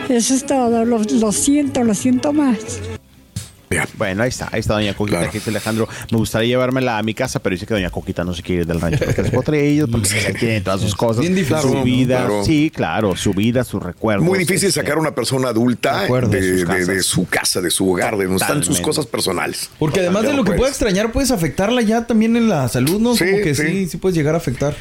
Eso 0.09 0.33
es 0.33 0.45
todo, 0.45 0.85
lo, 0.85 0.99
lo 0.99 1.31
siento, 1.31 1.83
lo 1.83 1.93
siento 1.93 2.33
más. 2.33 2.81
Bueno, 3.97 4.23
ahí 4.23 4.29
está, 4.29 4.47
ahí 4.51 4.61
está 4.61 4.73
Doña 4.75 4.93
Coquita, 4.93 5.29
que 5.29 5.39
dice 5.39 5.49
Alejandro, 5.49 5.87
me 6.11 6.17
gustaría 6.17 6.47
llevármela 6.47 6.97
a 6.97 7.03
mi 7.03 7.13
casa, 7.13 7.39
pero 7.39 7.53
dice 7.53 7.65
que 7.65 7.73
Doña 7.73 7.89
Coquita 7.89 8.23
no 8.23 8.33
se 8.33 8.41
quiere 8.41 8.61
ir 8.61 8.67
del 8.67 8.79
rancho 8.79 8.99
de 8.99 9.05
los 9.07 9.15
tres 9.15 9.31
potrillos, 9.31 9.89
porque 9.89 10.07
ella 10.19 10.33
tiene 10.39 10.61
todas 10.61 10.79
sus 10.81 10.95
cosas, 10.95 11.21
Bien 11.21 11.35
difícil. 11.35 11.57
su 11.61 11.67
Claro, 11.71 11.83
vida, 11.83 12.17
claro. 12.19 12.43
sí, 12.45 12.71
claro, 12.73 13.15
su 13.15 13.33
vida, 13.33 13.63
sus 13.63 13.83
recuerdos. 13.83 14.25
Muy 14.25 14.39
difícil 14.39 14.69
este, 14.69 14.79
sacar 14.81 14.97
a 14.97 15.01
una 15.01 15.13
persona 15.13 15.49
adulta 15.49 16.03
de, 16.29 16.65
de 16.65 17.03
su 17.03 17.25
casa, 17.27 17.59
de 17.61 17.69
su 17.71 17.91
hogar, 17.91 18.17
de 18.17 18.25
donde 18.25 18.41
están 18.41 18.63
sus 18.63 18.79
cosas 18.79 19.05
personales. 19.05 19.69
Porque 19.79 19.99
además 19.99 20.23
de 20.23 20.33
lo 20.33 20.43
que 20.43 20.53
puede 20.53 20.69
extrañar, 20.69 21.11
puedes 21.11 21.31
afectarla 21.31 21.81
ya 21.81 22.07
también 22.07 22.35
en 22.37 22.47
la 22.49 22.67
salud, 22.69 22.99
¿no? 23.01 23.15
Sí, 23.15 23.25
Como 23.25 23.43
que 23.43 23.53
sí. 23.55 23.63
sí, 23.67 23.87
sí 23.89 23.97
puedes 23.97 24.15
llegar 24.15 24.33
a 24.35 24.37
afectar. 24.37 24.75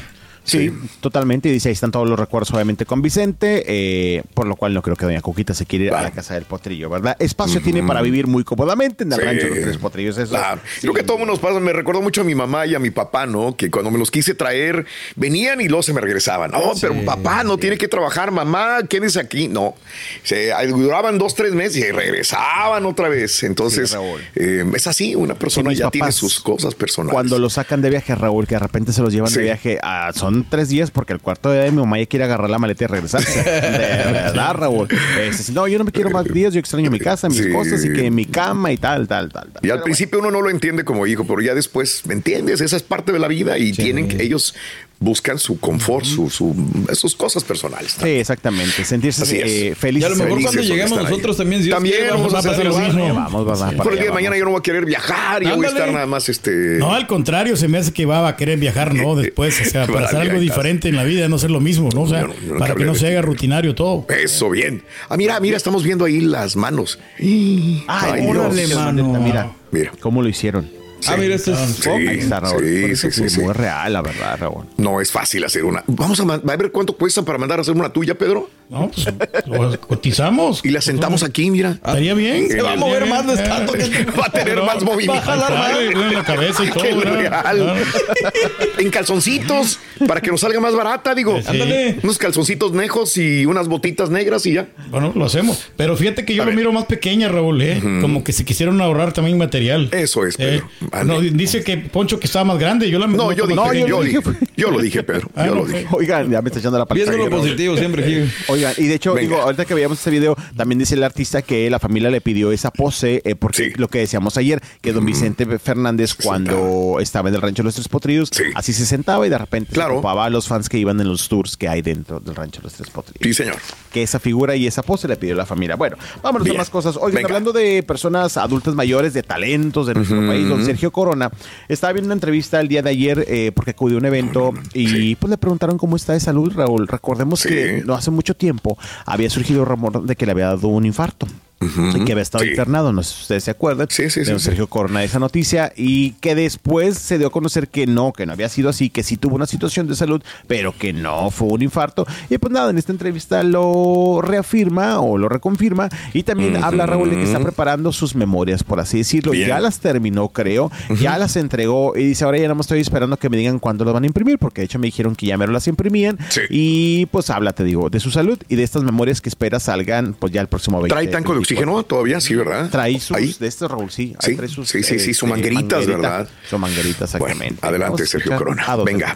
Sí, 0.47 0.71
totalmente. 1.01 1.49
Y 1.49 1.51
dice, 1.51 1.69
ahí 1.69 1.73
están 1.73 1.91
todos 1.91 2.07
los 2.09 2.17
recuerdos, 2.19 2.51
obviamente, 2.53 2.85
con 2.85 3.01
Vicente, 3.01 3.63
eh, 3.67 4.23
por 4.33 4.47
lo 4.47 4.55
cual 4.55 4.73
no 4.73 4.81
creo 4.81 4.95
que 4.95 5.05
Doña 5.05 5.21
Coquita 5.21 5.53
se 5.53 5.65
quiera 5.65 5.85
ir 5.85 5.93
a 5.93 6.01
la 6.01 6.11
casa 6.11 6.33
del 6.35 6.45
potrillo, 6.45 6.89
¿verdad? 6.89 7.15
Espacio 7.19 7.61
tiene 7.61 7.83
para 7.83 8.01
vivir 8.01 8.27
muy 8.27 8.43
cómodamente 8.43 9.03
en 9.03 9.11
el 9.11 9.19
Sí. 9.19 9.25
rancho 9.25 9.43
de 9.47 9.49
los 9.55 9.59
tres 9.61 9.77
potrillos. 9.77 10.17
Eso. 10.17 10.29
Claro. 10.31 10.61
Creo 10.81 10.93
que 10.93 11.03
todo 11.03 11.17
mundo 11.17 11.33
nos 11.33 11.39
pasa. 11.39 11.59
Me 11.59 11.73
recuerdo 11.73 12.01
mucho 12.01 12.21
a 12.21 12.23
mi 12.23 12.33
mamá 12.35 12.65
y 12.65 12.75
a 12.75 12.79
mi 12.79 12.89
papá, 12.91 13.25
¿no? 13.25 13.55
Que 13.55 13.69
cuando 13.69 13.91
me 13.91 13.99
los 13.99 14.09
quise 14.09 14.33
traer, 14.33 14.85
venían 15.15 15.59
y 15.61 15.67
luego 15.67 15.83
se 15.83 15.93
me 15.93 16.01
regresaban. 16.01 16.51
No, 16.51 16.71
pero 16.79 16.93
papá 17.05 17.43
no 17.43 17.57
tiene 17.57 17.77
que 17.77 17.87
trabajar, 17.87 18.31
mamá, 18.31 18.79
quédese 18.89 19.19
aquí. 19.19 19.47
No. 19.47 19.75
Se 20.23 20.51
duraban 20.67 21.17
dos, 21.17 21.35
tres 21.35 21.53
meses 21.53 21.77
y 21.83 21.91
regresaban 21.91 22.85
otra 22.85 23.09
vez. 23.09 23.43
Entonces, 23.43 23.95
eh, 24.35 24.63
es 24.73 24.87
así, 24.87 25.15
una 25.15 25.35
persona 25.35 25.73
ya 25.73 25.89
tiene 25.91 26.11
sus 26.11 26.39
cosas 26.39 26.73
personales. 26.75 27.13
Cuando 27.13 27.37
los 27.39 27.53
sacan 27.53 27.81
de 27.81 27.89
viaje, 27.89 28.15
Raúl, 28.15 28.47
que 28.47 28.55
de 28.55 28.59
repente 28.59 28.93
se 28.93 29.01
los 29.01 29.11
llevan 29.13 29.31
de 29.33 29.41
viaje, 29.41 29.77
a- 29.81 30.13
son 30.37 30.45
tres 30.49 30.69
días 30.69 30.91
porque 30.91 31.13
el 31.13 31.19
cuarto 31.19 31.51
día 31.51 31.61
de 31.63 31.71
mi 31.71 31.77
mamá 31.77 31.97
ya 31.99 32.05
quiere 32.05 32.25
agarrar 32.25 32.49
la 32.49 32.59
maleta 32.59 32.83
y 32.83 32.87
regresarse. 32.87 33.43
de 33.43 34.11
verdad, 34.11 34.53
Raúl. 34.53 34.87
Este, 35.21 35.51
no, 35.53 35.67
yo 35.67 35.77
no 35.77 35.83
me 35.83 35.91
quiero 35.91 36.09
más 36.09 36.25
días, 36.25 36.53
yo 36.53 36.59
extraño 36.59 36.91
mi 36.91 36.99
casa, 36.99 37.27
mis 37.29 37.37
Sí. 37.37 37.51
cosas 37.51 37.83
y 37.85 37.93
que 37.93 38.11
mi 38.11 38.25
cama 38.25 38.71
y 38.71 38.77
tal, 38.77 39.07
tal, 39.07 39.31
tal. 39.31 39.51
tal. 39.51 39.65
Y 39.65 39.69
al 39.69 39.81
principio 39.81 40.19
uno 40.19 40.31
no 40.31 40.41
lo 40.41 40.49
entiende 40.49 40.83
como 40.83 41.07
hijo, 41.07 41.25
pero 41.25 41.41
ya 41.41 41.53
después, 41.55 42.05
¿me 42.05 42.13
entiendes? 42.13 42.61
Esa 42.61 42.75
es 42.77 42.83
parte 42.83 43.11
de 43.11 43.19
la 43.19 43.27
vida 43.27 43.57
y 43.57 43.71
tienen 43.71 44.07
que 44.07 44.23
ellos 44.23 44.55
buscan 44.99 45.37
su 45.37 45.59
confort, 45.59 46.05
su, 46.05 46.29
su- 46.29 46.55
sus 46.93 47.15
cosas 47.15 47.43
personales. 47.43 47.97
Sí, 48.01 48.09
exactamente. 48.09 48.83
Sentirse 48.83 49.23
Así 49.23 49.37
es. 49.37 49.45
eh, 49.51 49.75
felices. 49.75 50.09
Y 50.09 50.13
a 50.13 50.15
lo 50.17 50.23
mejor 50.23 50.41
cuando 50.41 50.61
lleguemos 50.61 51.03
nosotros 51.03 51.37
también, 51.37 51.63
si 51.63 51.69
También 51.69 51.95
quiere, 51.95 52.11
vamos 52.11 52.33
a 52.33 52.39
hacer 52.39 52.65
lo 52.65 52.77
mismo. 52.79 53.13
Vamos, 53.13 53.45
vamos, 53.59 53.75
Por 53.75 53.93
el 53.93 53.99
día 53.99 54.07
de 54.07 54.13
mañana 54.13 54.37
yo 54.37 54.45
no 54.45 54.51
voy 54.51 54.59
a 54.59 54.63
querer 54.63 54.85
viajar, 54.85 55.43
yo 55.43 55.55
voy 55.55 55.65
a 55.65 55.69
estar 55.69 55.91
nada 55.91 56.05
más 56.07 56.29
este. 56.29 56.51
No, 56.79 56.93
al 56.93 57.05
contrario, 57.07 57.55
se 57.55 57.67
me 57.67 57.77
hace 57.77 57.91
que 57.93 58.05
va 58.05 58.27
a 58.27 58.35
querer 58.35 58.57
viajar, 58.57 58.93
¿no? 58.95 59.15
Después, 59.17 59.59
o 59.61 59.65
sea, 59.69 59.85
para 59.91 60.07
hacer 60.07 60.19
algo 60.21 60.39
diferente 60.39 60.89
en 60.89 60.95
la 60.95 61.03
vida, 61.03 61.27
no 61.29 61.37
ser 61.37 61.51
lo 61.51 61.59
mismo, 61.59 61.89
¿no? 61.93 62.01
O 62.03 62.07
sea, 62.07 62.23
no 62.23 62.57
para 62.57 62.73
que 62.75 62.83
no 62.85 62.95
se 62.95 63.07
haga 63.07 63.21
rutinario 63.21 63.75
todo. 63.75 64.05
Eso, 64.09 64.49
bien. 64.49 64.83
Ah, 65.09 65.17
mira, 65.17 65.39
mira, 65.39 65.57
estamos 65.57 65.83
viendo 65.83 66.05
ahí 66.05 66.21
las 66.21 66.55
manos. 66.55 66.99
Ay, 67.19 67.83
Ay, 67.87 68.21
Dios. 68.21 68.35
órale, 68.37 68.67
mano. 68.75 69.19
Mira, 69.21 69.51
Mira. 69.71 69.91
cómo 69.99 70.21
lo 70.21 70.29
hicieron. 70.29 70.69
Sí. 70.99 71.11
Ah, 71.13 71.17
mira, 71.17 71.35
este 71.35 71.51
es- 71.51 71.57
Sí, 71.79 71.89
Ahí 71.89 72.19
está, 72.19 72.39
Raúl. 72.39 72.63
sí, 72.63 72.95
sí, 73.11 73.23
es 73.25 73.33
sí, 73.33 73.39
muy 73.41 73.53
real, 73.53 73.93
la 73.93 74.01
verdad, 74.01 74.37
Raúl. 74.39 74.65
No 74.77 74.99
es 75.01 75.11
fácil 75.11 75.43
hacer 75.43 75.63
una. 75.63 75.83
Vamos 75.87 76.19
a, 76.19 76.23
a 76.23 76.55
ver 76.57 76.71
cuánto 76.71 76.93
cuesta 76.93 77.21
para 77.23 77.37
mandar 77.37 77.59
a 77.59 77.61
hacer 77.61 77.75
una 77.75 77.89
tuya, 77.93 78.15
Pedro. 78.15 78.49
No, 78.69 78.91
pues 78.91 79.07
lo 79.45 79.79
cotizamos. 79.79 80.59
Y 80.65 80.71
la 80.71 80.81
sentamos 80.81 81.23
aquí, 81.23 81.49
mira. 81.49 81.71
Estaría 81.71 82.13
bien. 82.13 82.49
Se 82.49 82.61
va 82.61 82.73
a 82.73 82.75
mover 82.75 83.05
más 83.05 83.25
de 83.25 83.33
estatua 83.35 83.77
Va 84.19 84.25
a 84.25 84.29
tener 84.31 84.61
más 84.61 84.83
movimiento. 84.83 85.13
Va 85.13 85.19
a 85.19 85.21
jalar 85.47 85.53
más. 85.53 85.79
en 85.79 86.13
la 86.13 86.23
cabeza 86.25 86.65
y 86.65 86.69
todo. 86.71 86.83
Qué 86.83 86.93
real. 86.95 87.75
En 88.77 88.89
calzoncitos, 88.91 89.79
para 90.07 90.21
que 90.21 90.29
nos 90.31 90.41
salga 90.41 90.59
más 90.59 90.75
barata, 90.75 91.15
digo. 91.15 91.39
Sí. 91.41 91.47
Ándale. 91.47 91.99
Unos 92.03 92.17
calzoncitos 92.17 92.73
nejos 92.73 93.17
y 93.17 93.45
unas 93.45 93.67
botitas 93.67 94.09
negras 94.09 94.45
y 94.45 94.53
ya. 94.53 94.67
Bueno, 94.89 95.11
lo 95.15 95.25
hacemos. 95.25 95.65
Pero 95.75 95.95
fíjate 95.97 96.25
que 96.25 96.35
yo 96.35 96.45
lo 96.45 96.51
miro 96.51 96.71
más 96.71 96.85
pequeña, 96.85 97.27
Raúl, 97.29 97.61
¿eh? 97.61 97.79
Como 98.01 98.23
que 98.23 98.33
se 98.33 98.45
quisieron 98.45 98.79
ahorrar 98.81 99.13
también 99.13 99.37
material. 99.37 99.89
Eso 99.91 100.25
es, 100.25 100.35
Eh, 100.39 100.61
No, 101.05 101.19
dice 101.21 101.63
que 101.63 101.77
Poncho 101.77 102.19
que 102.19 102.27
estaba 102.27 102.45
más 102.45 102.59
grande. 102.59 102.89
Yo 102.89 102.99
la 102.99 103.07
No, 103.07 103.31
yo 103.31 103.45
dije, 103.45 103.55
No, 103.55 103.73
yo 103.73 103.87
yo, 103.87 103.97
lo 103.97 104.03
dije, 104.03 104.19
dije. 104.19 104.47
yo 104.55 104.71
lo 104.71 104.79
dije, 104.81 105.03
Pedro. 105.03 105.29
Ah, 105.35 105.45
Yo 105.45 105.55
no, 105.55 105.61
lo 105.61 105.65
dije. 105.67 105.87
Oigan, 105.91 106.29
ya 106.31 106.41
me 106.41 106.49
está 106.49 106.59
echando 106.59 106.77
la 106.79 106.85
palabra. 106.85 107.11
Viendo 107.11 107.29
lo 107.29 107.37
positivo 107.41 107.77
siempre, 107.77 108.03
Gil. 108.03 108.31
Oigan, 108.47 108.73
y 108.77 108.87
de 108.87 108.95
hecho, 108.95 109.13
Venga. 109.13 109.27
digo, 109.29 109.41
ahorita 109.41 109.65
que 109.65 109.73
veíamos 109.73 109.97
este 109.97 110.11
video, 110.11 110.35
también 110.55 110.79
dice 110.79 110.95
el 110.95 111.03
artista 111.03 111.41
que 111.41 111.69
la 111.69 111.79
familia 111.79 112.09
le 112.09 112.21
pidió 112.21 112.51
esa 112.51 112.71
pose, 112.71 113.21
eh, 113.25 113.35
porque 113.35 113.73
lo 113.77 113.87
que 113.87 113.99
decíamos 113.99 114.37
ayer, 114.37 114.61
que 114.81 114.93
don 114.93 115.05
Vicente 115.05 115.45
Fernández, 115.59 116.13
cuando 116.15 116.99
estaba 117.01 117.29
en 117.29 117.35
el 117.35 117.41
rancho 117.41 117.63
de 117.63 117.65
los 117.67 117.75
Tres 117.75 117.87
Potrillos, 117.87 118.31
así 118.55 118.73
se 118.73 118.85
sentaba 118.85 119.25
y 119.27 119.29
de 119.29 119.37
repente 119.37 119.73
se 119.73 119.81
ocupaba 119.81 120.25
a 120.25 120.29
los 120.29 120.47
fans 120.47 120.69
que 120.69 120.77
iban 120.77 120.99
en 121.01 121.07
los 121.07 121.27
tours 121.29 121.57
que 121.57 121.67
hay 121.67 121.81
dentro 121.81 122.19
del 122.19 122.35
rancho 122.35 122.61
de 122.61 122.65
los 122.65 122.73
Tres 122.73 122.89
Potrillos. 122.89 123.19
Sí, 123.21 123.33
señor. 123.33 123.57
Que 123.97 124.03
esa 124.03 124.19
figura 124.19 124.55
y 124.55 124.67
esa 124.67 124.83
pose 124.83 125.07
le 125.07 125.15
pidió 125.15 125.33
la 125.33 125.47
familia. 125.47 125.75
Bueno, 125.75 125.97
vámonos 126.21 126.45
Bien. 126.45 126.57
a 126.57 126.59
más 126.59 126.69
cosas. 126.69 126.95
Oigan, 126.97 127.15
Venga. 127.15 127.27
hablando 127.29 127.51
de 127.51 127.81
personas 127.81 128.37
adultas 128.37 128.75
mayores, 128.75 129.13
de 129.13 129.23
talentos 129.23 129.87
de 129.87 129.95
nuestro 129.95 130.25
país, 130.27 130.47
don 130.47 130.63
Sergio 130.63 130.91
Corona, 130.91 131.31
estaba 131.67 131.93
viendo 131.93 132.07
una 132.07 132.13
entrevista 132.13 132.59
el 132.59 132.67
día 132.67 132.83
de 132.83 132.91
ayer 132.91 133.25
eh, 133.27 133.51
porque 133.55 133.71
acudió 133.71 133.97
a 133.97 133.99
un 133.99 134.05
evento 134.05 134.53
y 134.73 135.15
pues 135.15 135.31
le 135.31 135.37
preguntaron 135.37 135.79
cómo 135.79 135.95
está 135.95 136.13
de 136.13 136.19
salud, 136.19 136.53
Raúl. 136.55 136.87
Recordemos 136.87 137.41
que 137.43 137.81
no 137.85 137.95
hace 137.95 138.11
mucho 138.11 138.35
tiempo 138.35 138.77
había 139.05 139.29
surgido 139.29 139.65
rumor 139.65 140.03
de 140.03 140.15
que 140.15 140.25
le 140.25 140.33
había 140.33 140.47
dado 140.47 140.67
un 140.67 140.85
infarto. 140.85 141.27
Y 141.59 142.05
que 142.05 142.11
había 142.11 142.21
estado 142.21 142.43
Sí. 142.43 142.51
internado, 142.51 142.93
no 142.93 143.01
sé 143.03 143.15
si 143.15 143.21
ustedes 143.21 143.43
se 143.45 143.51
acuerdan. 143.51 143.87
Sí, 143.89 144.09
sí, 144.09 144.19
de. 144.21 144.37
Sergio 144.39 144.67
Corona 144.67 145.03
esa 145.03 145.17
noticia 145.19 145.73
y 145.75 146.11
que 146.13 146.35
después 146.35 146.97
se 146.97 147.17
dio 147.17 147.27
a 147.27 147.31
conocer 147.31 147.67
que 147.67 147.87
no, 147.87 148.13
que 148.13 148.25
no 148.25 148.33
había 148.33 148.47
sido 148.49 148.69
así, 148.69 148.89
que 148.89 149.01
sí 149.03 149.17
tuvo 149.17 149.35
una 149.35 149.47
situación 149.47 149.87
de 149.87 149.95
salud, 149.95 150.21
pero 150.47 150.73
que 150.77 150.93
no 150.93 151.31
fue 151.31 151.47
un 151.47 151.61
infarto. 151.63 152.05
Y 152.29 152.37
pues 152.37 152.53
nada, 152.53 152.69
en 152.69 152.77
esta 152.77 152.91
entrevista 152.91 153.41
lo 153.43 154.19
reafirma 154.21 154.99
o 154.99 155.17
lo 155.17 155.29
reconfirma 155.29 155.89
y 156.13 156.23
también 156.23 156.63
habla 156.63 156.85
Raúl 156.85 157.09
de 157.09 157.15
que 157.17 157.23
está 157.23 157.39
preparando 157.39 157.91
sus 157.91 158.15
memorias, 158.15 158.63
por 158.63 158.79
así 158.79 158.99
decirlo. 158.99 159.31
Bien. 159.31 159.47
Ya 159.47 159.59
las 159.59 159.79
terminó, 159.79 160.29
creo, 160.29 160.71
ya 160.99 161.17
las 161.17 161.35
entregó 161.37 161.97
y 161.97 162.03
dice, 162.05 162.23
ahora 162.25 162.37
ya 162.37 162.47
no 162.47 162.55
me 162.55 162.61
estoy 162.61 162.79
esperando 162.79 163.17
que 163.17 163.29
me 163.29 163.37
digan 163.37 163.57
cuándo 163.59 163.83
las 163.83 163.93
van 163.93 164.03
a 164.03 164.07
imprimir, 164.07 164.37
porque 164.37 164.61
de 164.61 164.65
hecho 164.65 164.77
me 164.79 164.85
dijeron 164.87 165.15
que 165.15 165.25
ya 165.25 165.37
me 165.37 165.47
las 165.47 165.67
imprimían. 165.67 166.17
Y 166.49 167.07
pues 167.07 167.29
habla, 167.29 167.53
te 167.53 167.63
digo, 167.63 167.89
de 167.89 167.99
su 167.99 168.11
salud 168.11 168.37
y 168.47 168.55
de 168.55 168.63
estas 168.63 168.83
memorias 168.83 169.21
que 169.21 169.29
espera 169.29 169.59
salgan 169.59 170.13
pues 170.13 170.31
ya 170.31 170.41
el 170.41 170.47
próximo 170.47 170.81
20. 170.81 170.93
¿Trae 170.93 171.07
tanco 171.07 171.33
de 171.33 171.39
oxígeno 171.47 171.83
todavía? 171.83 172.19
Sí, 172.19 172.35
¿verdad? 172.35 172.69
Trae 172.69 172.99
sus 172.99 173.15
Ahí. 173.15 173.35
de 173.39 173.47
estos 173.47 173.71
Raúl, 173.71 173.89
sí. 173.89 174.15
Sí, 174.19 174.35
trae 174.35 174.47
sus, 174.47 174.69
sí, 174.69 174.83
sí, 174.83 174.99
sí, 174.99 175.13
su 175.13 175.25
este, 175.25 175.27
mangueritas, 175.27 175.79
manguerita, 175.79 175.97
¿verdad? 175.97 176.29
Su 176.49 176.57
manguerita, 176.57 177.05
exactamente. 177.05 177.65
adelante, 177.65 178.05
Sergio 178.05 178.35
Corona. 178.35 178.65
Venga. 178.85 179.15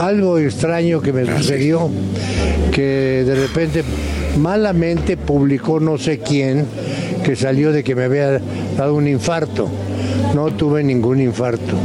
Algo 0.00 0.38
extraño 0.38 1.00
que 1.00 1.12
me 1.12 1.26
sucedió, 1.38 1.90
que 2.72 3.24
de 3.26 3.34
repente 3.34 3.84
malamente 4.38 5.16
publicó 5.16 5.80
no 5.80 5.96
sé 5.96 6.18
quién 6.18 6.66
que 7.24 7.36
salió 7.36 7.72
de 7.72 7.82
que 7.82 7.94
me 7.94 8.04
había 8.04 8.40
dado 8.76 8.94
un 8.94 9.08
infarto. 9.08 9.68
No 10.34 10.50
tuve 10.52 10.82
ningún 10.82 11.20
infarto. 11.20 11.76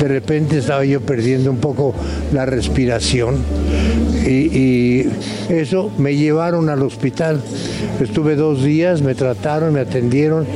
De 0.00 0.06
repente 0.06 0.58
estaba 0.58 0.84
yo 0.84 1.00
perdiendo 1.00 1.50
un 1.50 1.58
poco 1.58 1.94
la 2.32 2.46
respiración 2.46 3.36
Y, 4.26 5.08
eso 5.48 5.90
me 5.98 6.16
llevaron 6.16 6.68
al 6.68 6.82
hospital. 6.82 7.40
Estuve 8.00 8.34
dos 8.34 8.64
días, 8.64 9.00
me 9.02 9.14
trataron, 9.14 9.72
me 9.72 9.80
atendieron, 9.80 10.46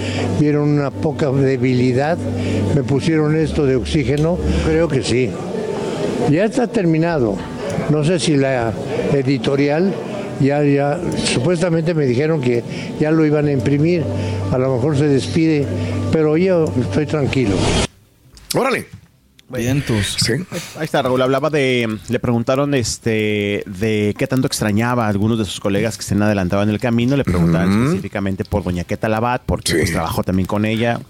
vieron 0.41 0.69
una 0.69 0.91
poca 0.91 1.31
debilidad, 1.31 2.19
me 2.75 2.83
pusieron 2.83 3.37
esto 3.37 3.67
de 3.67 3.77
oxígeno. 3.77 4.39
Creo 4.67 4.89
que 4.89 5.03
sí. 5.03 5.31
Ya 6.31 6.45
está 6.45 6.67
terminado. 6.67 7.37
No 7.91 8.05
sé 8.05 8.19
si 8.19 8.37
la 8.37 8.73
editorial 9.13 9.93
ya, 10.41 10.63
ya, 10.65 10.99
supuestamente 11.25 11.95
me 11.95 12.07
dijeron 12.07 12.41
que 12.41 12.63
ya 12.99 13.11
lo 13.11 13.25
iban 13.25 13.47
a 13.47 13.53
imprimir. 13.53 14.03
A 14.51 14.59
lo 14.59 14.75
mejor 14.75 14.97
se 14.97 15.07
despide, 15.07 15.67
pero 16.11 16.37
yo 16.37 16.65
estoy 16.81 17.07
tranquilo. 17.07 17.55
Órale. 18.55 19.00
Vientos. 19.51 20.17
Sí. 20.21 20.33
Ahí 20.79 20.85
está, 20.85 21.03
Raúl. 21.03 21.21
Hablaba 21.21 21.51
de. 21.51 21.99
Le 22.09 22.19
preguntaron 22.21 22.75
este 22.75 23.65
de 23.67 24.15
qué 24.17 24.27
tanto 24.27 24.47
extrañaba 24.47 25.07
a 25.07 25.09
algunos 25.09 25.39
de 25.39 25.45
sus 25.45 25.61
colegas 25.61 25.97
que 25.97 26.05
se 26.05 26.15
han 26.15 26.23
adelantado 26.23 26.63
en 26.63 26.71
el 26.71 26.79
camino. 26.79 27.17
Le 27.17 27.25
preguntaban 27.25 27.85
específicamente 27.85 28.45
por 28.45 28.63
Doña 28.63 28.85
Queta 28.85 29.09
Labat, 29.09 29.43
porque 29.45 29.75
pues, 29.75 29.93
trabajó 29.93 30.23
también 30.23 30.47
con 30.47 30.65
ella. 30.65 31.01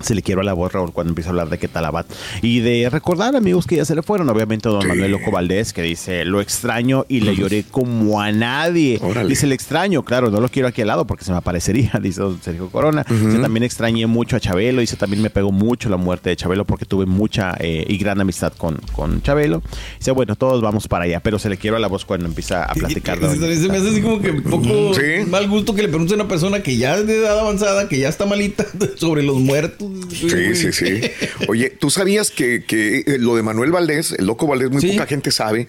Se 0.00 0.14
le 0.14 0.22
quiero 0.22 0.40
a 0.40 0.44
la 0.44 0.52
voz, 0.52 0.72
Raúl, 0.72 0.92
cuando 0.92 1.10
empieza 1.10 1.30
a 1.30 1.32
hablar 1.32 1.48
de 1.48 1.58
Queta 1.58 1.80
Labat. 1.80 2.06
Y 2.42 2.60
de 2.60 2.88
recordar 2.90 3.36
amigos 3.36 3.66
que 3.66 3.76
ya 3.76 3.84
se 3.84 3.94
le 3.94 4.02
fueron. 4.02 4.28
Obviamente, 4.28 4.68
don 4.68 4.86
Manuel 4.86 5.10
Loco 5.10 5.30
Valdés, 5.30 5.72
que 5.72 5.82
dice: 5.82 6.24
Lo 6.24 6.40
extraño 6.40 7.04
y 7.08 7.20
le 7.20 7.36
lloré 7.36 7.64
como 7.70 8.20
a 8.20 8.32
nadie. 8.32 9.00
Dice: 9.26 9.46
Le 9.46 9.54
extraño, 9.54 10.02
claro, 10.02 10.30
no 10.30 10.40
lo 10.40 10.48
quiero 10.48 10.68
aquí 10.68 10.80
al 10.82 10.88
lado 10.88 11.06
porque 11.06 11.24
se 11.24 11.32
me 11.32 11.38
aparecería, 11.38 11.92
dice 12.02 12.20
don 12.20 12.40
Sergio 12.42 12.68
Corona. 12.70 13.04
Dice: 13.08 13.38
También 13.38 13.62
extrañé 13.62 14.06
mucho 14.06 14.36
a 14.36 14.40
Chabelo. 14.40 14.80
Dice: 14.80 14.96
También 14.96 15.22
me 15.22 15.30
pegó 15.30 15.52
mucho 15.52 15.88
la 15.88 15.96
muerte 15.96 16.30
de 16.30 16.36
Chabelo 16.36 16.64
porque 16.64 16.86
tuve 16.86 17.06
mucha 17.06 17.54
eh, 17.60 17.84
y 17.86 17.98
gran 17.98 18.20
amistad 18.20 18.52
con, 18.56 18.80
con 18.92 19.22
Chabelo. 19.22 19.62
Dice: 19.98 20.10
Bueno, 20.12 20.36
todos 20.36 20.62
vamos 20.62 20.88
para 20.88 21.04
allá, 21.04 21.20
pero 21.20 21.38
se 21.38 21.48
le 21.48 21.56
quiero 21.56 21.76
a 21.76 21.80
la 21.80 21.88
voz 21.88 22.04
cuando 22.04 22.26
empieza 22.26 22.64
a 22.64 22.74
platicar. 22.74 23.18
Se 23.18 23.36
doña 23.36 23.56
se 23.56 23.68
me 23.68 23.76
hace 23.76 23.88
así 23.90 24.00
como 24.00 24.20
que 24.20 24.30
un 24.30 24.42
poco 24.42 24.92
mal 25.28 25.48
gusto 25.48 25.74
que 25.74 25.82
le 25.82 25.88
pregunte 25.88 26.14
a 26.14 26.16
una 26.16 26.28
persona 26.28 26.62
que 26.62 26.76
ya 26.76 26.96
es 26.96 27.06
de 27.06 27.18
edad 27.18 27.38
avanzada, 27.38 27.88
que 27.88 27.98
ya 27.98 28.08
está 28.08 28.26
malita, 28.26 28.66
sobre 28.96 29.22
los 29.22 29.36
muertos. 29.38 29.89
Sí, 30.10 30.54
sí, 30.54 30.72
sí. 30.72 31.00
Oye, 31.48 31.70
¿tú 31.70 31.90
sabías 31.90 32.30
que, 32.30 32.64
que, 32.64 32.98
eh, 33.06 33.16
lo 33.18 33.36
de 33.36 33.42
Manuel 33.42 33.70
Valdés, 33.72 34.12
el 34.18 34.26
loco 34.26 34.46
Valdés, 34.46 34.70
muy 34.70 34.80
poca 34.92 35.06
gente 35.06 35.30
sabe? 35.30 35.68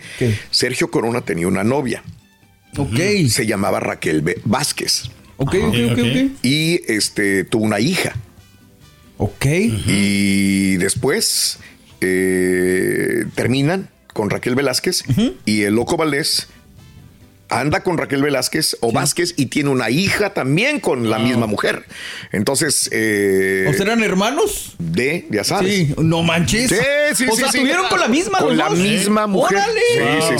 Sergio 0.49 0.89
Corona 0.91 1.21
tenía 1.21 1.47
una 1.47 1.63
novia. 1.63 2.03
Ok. 2.77 2.97
Se 3.29 3.45
llamaba 3.45 3.79
Raquel 3.79 4.21
B- 4.21 4.39
Vázquez. 4.45 5.03
Ok, 5.37 5.55
ok, 5.55 5.75
ok, 5.91 5.99
ok. 5.99 6.31
Y 6.43 6.81
este 6.87 7.43
tuvo 7.43 7.63
una 7.63 7.79
hija. 7.79 8.15
Ok. 9.17 9.45
Y 9.45 10.77
después 10.77 11.59
eh, 12.01 13.25
terminan 13.35 13.89
con 14.13 14.29
Raquel 14.29 14.55
Velázquez 14.55 15.03
y 15.45 15.61
el 15.61 15.75
loco 15.75 15.95
Valdés 15.97 16.47
anda 17.51 17.83
con 17.83 17.97
Raquel 17.97 18.21
Velázquez 18.23 18.77
o 18.81 18.91
Vázquez 18.91 19.33
y 19.37 19.47
tiene 19.47 19.69
una 19.69 19.89
hija 19.89 20.33
también 20.33 20.79
con 20.79 21.09
la 21.09 21.19
misma 21.19 21.45
mujer. 21.47 21.85
Entonces, 22.31 22.89
eh, 22.91 23.67
¿O 23.69 23.73
serán 23.73 24.03
hermanos? 24.03 24.75
de, 24.79 25.27
ya 25.29 25.43
sabes. 25.43 25.71
Sí, 25.73 25.95
no 25.97 26.23
manches. 26.23 26.69
Sí, 26.69 26.75
sí, 27.15 27.25
o 27.29 27.31
sí, 27.35 27.41
sea, 27.41 27.51
sí. 27.51 27.57
estuvieron 27.59 27.87
con 27.87 27.99
la 27.99 28.07
misma 28.07 28.39
Con 28.39 28.57
la 28.57 28.69
dos? 28.69 28.79
misma 28.79 29.27
mujer. 29.27 29.57
¡Órale! 29.57 29.81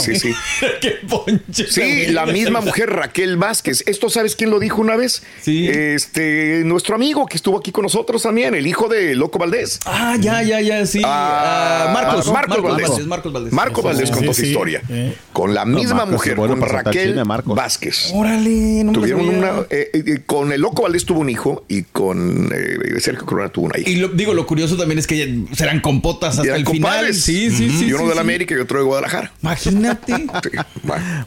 sí, 0.00 0.14
sí, 0.18 0.32
sí. 0.60 0.66
Qué 0.80 0.90
ponche. 1.08 1.66
Sí, 1.70 2.06
la 2.08 2.26
misma 2.26 2.60
mujer 2.60 2.90
Raquel 2.90 3.36
Vázquez. 3.36 3.84
¿Esto 3.86 4.08
sabes 4.10 4.34
quién 4.36 4.50
lo 4.50 4.58
dijo 4.58 4.80
una 4.80 4.96
vez? 4.96 5.22
Sí. 5.42 5.68
Este, 5.68 6.62
nuestro 6.64 6.94
amigo 6.94 7.26
que 7.26 7.36
estuvo 7.36 7.58
aquí 7.58 7.72
con 7.72 7.82
nosotros 7.82 8.22
también, 8.22 8.54
el 8.54 8.66
hijo 8.66 8.88
de 8.88 9.14
Loco 9.14 9.38
Valdés. 9.38 9.80
Ah, 9.84 10.16
ya, 10.18 10.42
ya, 10.42 10.60
ya, 10.60 10.86
sí. 10.86 11.02
Ah, 11.04 11.86
Ah, 11.88 11.90
Marcos, 11.92 12.26
Marcos 12.32 12.32
Marcos 12.32 12.62
Valdés. 12.62 13.06
Marcos 13.06 13.32
Valdés. 13.32 13.52
Marco 13.52 13.82
Valdés 13.82 14.08
Sí, 14.08 14.14
contó 14.14 14.32
sí, 14.32 14.40
su 14.40 14.46
sí. 14.46 14.50
historia. 14.52 14.82
Eh. 14.88 15.14
Con 15.32 15.54
la 15.54 15.64
No, 15.64 15.78
misma 15.78 15.94
Marcos, 16.06 16.12
mujer, 16.12 16.36
con 16.36 16.60
Raquel 16.60 17.01
Marcos. 17.24 17.54
Vázquez. 17.56 18.10
Órale, 18.14 18.84
no 18.84 18.92
Tuvieron 18.92 19.28
una. 19.28 19.50
eh, 19.70 19.90
eh, 19.92 20.22
con 20.26 20.52
el 20.52 20.60
Loco 20.60 20.82
Valdés 20.82 21.04
tuvo 21.04 21.20
un 21.20 21.28
hijo 21.30 21.64
y 21.68 21.82
con 21.82 22.50
eh, 22.54 23.00
Sergio 23.00 23.24
Corona 23.26 23.48
tuvo 23.50 23.66
una 23.66 23.78
hija. 23.78 23.88
Y 23.90 23.96
lo, 23.96 24.08
digo, 24.08 24.34
lo 24.34 24.46
curioso 24.46 24.76
también 24.76 24.98
es 24.98 25.06
que 25.06 25.44
serán 25.52 25.80
compotas 25.80 26.38
hasta 26.38 26.56
el 26.56 26.64
final. 26.66 26.80
compadres. 26.92 27.22
Sí, 27.22 27.50
sí, 27.50 27.70
sí. 27.70 27.86
Y 27.86 27.92
uno 27.92 28.04
sí, 28.04 28.08
de 28.08 28.08
la 28.10 28.14
sí. 28.14 28.20
América 28.20 28.54
y 28.54 28.58
otro 28.58 28.78
de 28.78 28.84
Guadalajara. 28.84 29.32
Imagínate. 29.42 30.12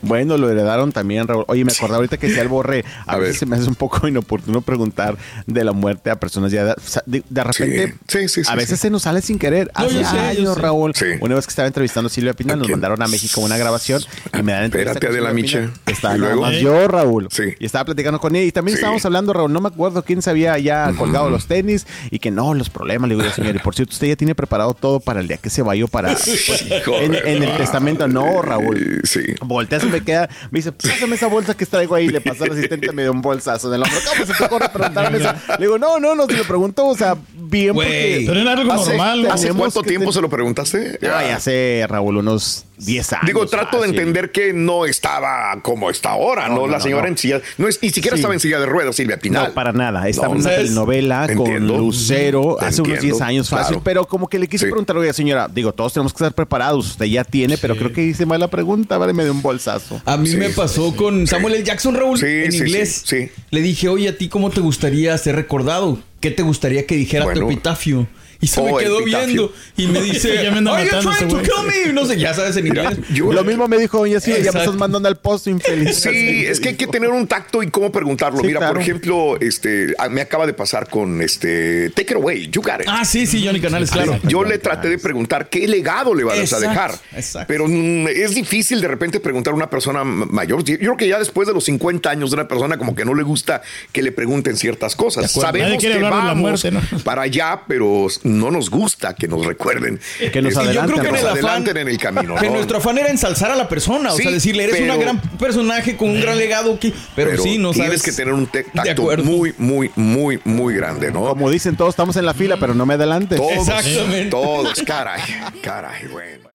Bueno, 0.02 0.38
lo 0.38 0.50
heredaron 0.50 0.92
también, 0.92 1.28
Raúl. 1.28 1.46
Oye, 1.48 1.66
me 1.66 1.72
acordé 1.72 1.96
ahorita 1.96 2.18
que 2.18 2.28
decía 2.28 2.42
el 2.44 2.48
borre. 2.50 2.84
A, 3.06 3.14
A 3.14 3.18
veces 3.18 3.34
ver. 3.34 3.40
se 3.40 3.46
me 3.46 3.56
hace 3.56 3.68
un 3.68 3.76
poco 3.76 4.08
inoportuno 4.08 4.62
preguntar 4.62 5.18
de 5.48 5.64
la 5.64 5.72
muerte 5.72 6.10
a 6.10 6.20
personas 6.20 6.52
ya 6.52 6.66
de, 6.66 6.76
de, 7.06 7.24
de 7.30 7.44
repente. 7.44 7.96
Sí, 8.08 8.28
sí, 8.28 8.44
sí, 8.44 8.50
a 8.52 8.56
veces 8.56 8.80
sí. 8.80 8.84
se 8.84 8.90
nos 8.90 9.04
sale 9.04 9.22
sin 9.22 9.40
querer. 9.40 9.72
No, 9.78 9.86
Hace 9.86 10.04
años, 10.06 10.56
sé. 10.56 10.62
Raúl. 10.62 10.94
Sí. 10.96 11.06
Una 11.22 11.36
vez 11.36 11.46
que 11.46 11.52
estaba 11.52 11.68
entrevistando 11.68 12.08
a 12.08 12.10
Silvia 12.10 12.34
Pinal, 12.34 12.60
nos 12.60 12.70
mandaron 12.70 13.02
a 13.02 13.08
México 13.08 13.42
una 13.42 13.58
grabación 13.58 14.02
y 14.38 14.42
me 14.44 14.52
dan 14.52 14.66
entrevista 14.66 14.94
Espérate, 14.94 15.08
con 15.08 15.16
Adela 15.28 15.30
Silvia 15.48 15.60
Pinal. 15.86 15.96
Estaba 15.96 16.18
¿Y 16.18 16.20
nada 16.20 16.36
más 16.36 16.56
yo, 16.56 16.88
Raúl. 16.88 17.28
Sí. 17.32 17.44
Y 17.60 17.66
estaba 17.66 17.86
platicando 17.86 18.20
con 18.20 18.36
ella. 18.36 18.46
Y 18.46 18.52
también 18.52 18.76
Sí. 18.76 18.80
estábamos 18.80 19.06
hablando, 19.06 19.34
Raúl. 19.34 19.52
No 19.52 19.62
me 19.62 19.70
acuerdo 19.70 20.04
quién 20.04 20.22
se 20.22 20.30
había 20.30 20.58
ya 20.58 20.92
colgado 20.98 21.30
los 21.30 21.48
tenis 21.48 21.86
y 22.12 22.20
que 22.20 22.32
no, 22.32 22.54
los 22.54 22.70
problemas. 22.70 23.10
Le 23.10 23.16
digo, 23.16 23.30
señor, 23.32 23.56
y 23.56 23.60
por 23.60 23.76
cierto, 23.76 23.94
usted 23.94 24.08
ya 24.08 24.16
tiene 24.16 24.36
preparado 24.36 24.74
todo 24.74 25.00
para 25.00 25.20
el 25.22 25.28
día 25.28 25.38
que 25.38 25.50
se 25.50 25.62
vaya 25.62 25.86
para. 25.88 26.10
pues, 26.14 26.66
en, 27.02 27.16
en 27.16 27.44
el 27.44 27.58
testamento. 27.58 28.08
No, 28.08 28.42
Raúl. 28.42 29.02
Sí. 29.04 29.22
Voltea, 29.42 29.80
se 29.80 29.88
me 29.88 30.02
queda, 30.04 30.30
me 30.52 30.60
dice, 30.60 30.72
pásame 30.72 31.16
esa 31.16 31.28
bolsa 31.28 31.56
que 31.56 31.66
traigo 31.66 31.96
ahí. 31.96 32.08
Le 32.10 32.22
pasó 32.22 32.44
al 32.46 32.52
asistente, 32.52 32.92
me 32.92 33.04
dio 33.04 33.12
un 33.12 33.22
bolsazo 33.22 33.68
en 33.70 33.76
el 33.76 33.84
hombro. 33.84 33.98
¿Cómo 34.10 34.26
se 34.26 34.34
te 34.34 34.44
ocurre 34.44 34.70
preguntarme 34.70 35.18
eso? 35.18 35.34
Le 35.60 35.66
digo, 35.66 35.78
no, 35.78 36.00
no, 36.00 36.16
no, 36.16 36.26
se 36.26 36.38
lo 36.38 36.44
preguntó, 36.44 36.86
o 36.88 36.96
sea, 36.96 37.16
bien 37.62 37.74
porque... 37.74 38.24
Pero 38.28 38.40
era 38.42 38.54
algo 38.54 38.72
¿Hace, 38.74 38.90
normal. 38.92 39.28
¿hace 39.32 39.54
cuánto 39.54 39.82
que 39.82 39.90
tiempo 39.90 40.12
se 40.12 40.22
lo 40.22 40.30
preguntaste? 40.30 41.00
Ay, 41.02 41.30
hace, 41.32 41.86
Raúl, 41.88 42.18
unos 42.18 42.66
10 42.78 43.14
años. 43.14 43.26
Digo, 43.26 43.46
trato 43.48 43.82
de 43.82 43.88
entender 43.90 44.32
que 44.32 44.52
no 44.54 44.86
estaba 44.86 45.60
como 45.62 45.90
está 45.90 46.12
ahora, 46.12 46.48
¿no? 46.50 46.56
No, 46.56 46.62
no, 46.62 46.68
la 46.68 46.80
señora 46.80 47.04
no. 47.04 47.08
en 47.10 47.18
silla, 47.18 47.42
no 47.58 47.68
es, 47.68 47.82
ni 47.82 47.90
siquiera 47.90 48.16
Sí. 48.18 48.20
estaba 48.22 48.34
en 48.34 48.40
silla 48.40 48.60
de 48.60 48.66
ruedas, 48.66 48.96
Silvia 48.96 49.18
Pinal. 49.18 49.48
No, 49.50 49.54
para 49.54 49.72
nada. 49.72 50.08
Estaba 50.10 50.34
en 50.34 50.42
una 50.42 50.50
telenovela 50.50 51.26
Entiendo. 51.30 51.74
con 51.76 51.86
Lucero 51.86 52.58
hace 52.62 52.82
unos 52.82 52.96
Entiendo, 52.96 53.18
10 53.18 53.22
años 53.22 53.50
fácil, 53.50 53.68
claro. 53.76 53.82
pero 53.84 54.06
como 54.08 54.28
que 54.28 54.38
le 54.40 54.48
quise 54.48 54.66
Sí. 54.66 54.72
preguntar, 54.72 54.98
oiga, 54.98 55.14
señora, 55.14 55.48
digo, 55.54 55.74
todos 55.74 55.94
tenemos 55.94 56.12
que 56.14 56.18
estar 56.18 56.34
preparados. 56.34 56.88
Usted 56.92 57.06
ya 57.06 57.24
tiene, 57.24 57.58
pero 57.58 57.76
creo 57.78 57.92
que 57.94 58.04
hice 58.04 58.26
mal 58.26 58.40
la 58.40 58.50
pregunta, 58.50 58.98
vale, 58.98 59.14
me 59.14 59.24
dio 59.24 59.32
un 59.32 59.42
bolsazo. 59.42 60.02
A 60.06 60.18
mí 60.18 60.28
Sí, 60.30 60.38
me 60.38 60.50
pasó 60.50 60.96
con 60.96 61.28
Samuel 61.28 61.56
L. 61.56 61.64
Jackson, 61.64 61.96
Raúl, 61.96 62.18
Sí, 62.20 62.26
en 62.26 62.52
sí, 62.52 62.58
inglés. 62.60 63.06
Le 63.52 63.62
dije, 63.62 63.88
oye, 63.90 64.10
¿a 64.10 64.18
ti 64.18 64.28
cómo 64.28 64.50
te 64.50 64.60
gustaría 64.62 65.18
ser 65.18 65.36
recordado? 65.36 66.00
¿Qué 66.26 66.32
te 66.32 66.42
gustaría 66.42 66.88
que 66.88 66.96
dijera 66.96 67.24
Bueno. 67.26 67.42
tu 67.42 67.46
epitafio? 67.52 68.08
Y 68.42 68.48
se 68.48 68.60
Oh, 68.62 68.66
me 68.76 68.84
quedó 68.84 69.00
epitafio. 69.00 69.26
viendo 69.28 69.54
y 69.78 69.88
me 69.88 70.02
dice, 70.12 70.44
Ya 70.44 70.52
me 70.52 70.58
anda 70.58 70.76
"Are 70.78 70.84
you 70.86 70.90
trying 71.00 71.30
to 71.30 71.36
güey". 71.38 71.44
kill 71.46 71.86
me? 71.88 71.94
No 71.94 72.06
sé, 72.06 72.18
ya 72.20 72.34
sabes 72.34 72.56
en 72.58 72.68
inglés. 72.68 72.98
yo- 73.14 73.32
Lo 73.32 73.44
mismo 73.44 73.68
me 73.68 73.78
dijo 73.78 74.00
doña 74.00 74.20
Silvia, 74.20 74.44
ya 74.44 74.52
me 74.52 74.60
estás 74.60 74.76
mandando 74.76 75.08
al 75.08 75.18
posto 75.18 75.50
infeliz. 75.50 75.96
Sí, 75.98 76.46
es 76.48 76.60
que 76.60 76.70
hay 76.70 76.76
que 76.76 76.88
tener 76.88 77.10
un 77.10 77.28
tacto 77.28 77.64
y 77.64 77.70
cómo 77.70 77.92
preguntarlo. 77.92 78.40
Sí, 78.42 78.48
Mira, 78.48 78.68
por 78.68 78.80
ejemplo, 78.82 79.40
este, 79.40 79.94
me 80.10 80.22
acaba 80.22 80.46
de 80.46 80.54
pasar 80.54 80.90
con 80.90 81.22
este, 81.22 81.90
Take 81.92 82.14
It 82.14 82.18
Away, 82.18 82.50
You 82.50 82.62
Got 82.62 82.82
It. 82.82 82.88
Ah, 82.88 83.06
sí, 83.06 83.26
sí, 83.26 83.44
Johnny 83.46 83.60
Canales, 83.62 83.90
claro. 83.92 84.20
Yo 84.24 84.44
le 84.44 84.58
traté 84.58 84.90
de 84.90 84.98
preguntar 84.98 85.50
qué 85.50 85.68
legado 85.68 86.14
le 86.14 86.24
vas 86.24 86.54
a 86.54 86.60
dejar. 86.60 86.92
exacto. 87.16 87.46
Pero 87.48 87.68
mm, 87.68 88.08
es 88.08 88.36
difícil 88.36 88.82
de 88.82 88.88
repente 88.88 89.20
preguntar 89.20 89.54
a 89.54 89.56
una 89.56 89.70
persona 89.70 90.04
mayor. 90.04 90.64
Yo 90.64 90.78
creo 90.78 90.98
que 90.98 91.08
ya 91.08 91.20
después 91.20 91.48
de 91.48 91.54
los 91.54 91.64
50 91.66 92.10
años 92.10 92.32
de 92.32 92.36
una 92.36 92.48
persona 92.48 92.78
como 92.78 92.96
que 92.96 93.06
no 93.06 93.14
le 93.14 93.24
gusta 93.24 93.62
que 93.92 94.02
le 94.02 94.12
pregunten 94.12 94.56
ciertas 94.58 94.96
cosas. 94.96 95.32
Sabemos 95.32 95.82
que 95.82 95.98
vamos 96.00 96.36
muerte, 96.38 96.72
¿no? 96.72 96.82
para 97.04 97.24
allá, 97.24 97.62
pero 97.68 98.08
no 98.26 98.52
nos 98.52 98.70
gusta 98.70 99.14
que 99.14 99.28
nos 99.28 99.46
recuerden. 99.46 100.00
Que 100.34 100.42
nos 100.42 100.54
yo 100.54 100.86
creo 100.86 101.02
que 101.02 101.08
adelanten 101.20 101.78
en 101.78 101.88
el 101.88 101.98
camino. 101.98 102.36
que 102.36 102.48
¿no? 102.48 102.56
nuestro 102.56 102.78
afán 102.78 102.98
era 102.98 103.10
ensalzar 103.10 103.52
a 103.52 103.56
la 103.56 103.70
persona, 103.70 104.14
o 104.14 104.18
sea, 104.18 104.32
decirle, 104.32 104.64
eres 104.64 104.76
pero- 104.78 104.94
un 104.94 105.00
gran 105.00 105.22
personaje 105.38 105.96
con 105.96 106.10
un 106.10 106.22
gran 106.22 106.38
legado, 106.38 106.80
que, 106.80 106.94
pero, 107.16 107.42
sí, 107.42 107.58
no 107.58 107.72
tienes 107.72 108.02
sabes. 108.02 108.04
que 108.04 108.12
tener 108.12 108.34
un 108.34 108.48
tacto 108.48 109.18
muy, 109.24 109.54
muy, 109.58 109.92
muy, 109.96 110.40
muy 110.44 110.74
grande, 110.76 111.12
¿no? 111.12 111.26
Como 111.28 111.50
dicen, 111.50 111.76
todos 111.76 111.90
estamos 111.90 112.16
en 112.18 112.26
la 112.26 112.34
fila, 112.34 112.58
pero 112.60 112.74
no 112.74 112.86
me 112.86 112.96
adelante. 112.96 113.36
Todos, 113.36 113.52
Exactamente. 113.68 114.30
todos, 114.32 114.82
caray, 114.86 115.22
caray, 115.62 116.08
bueno. 116.08 116.50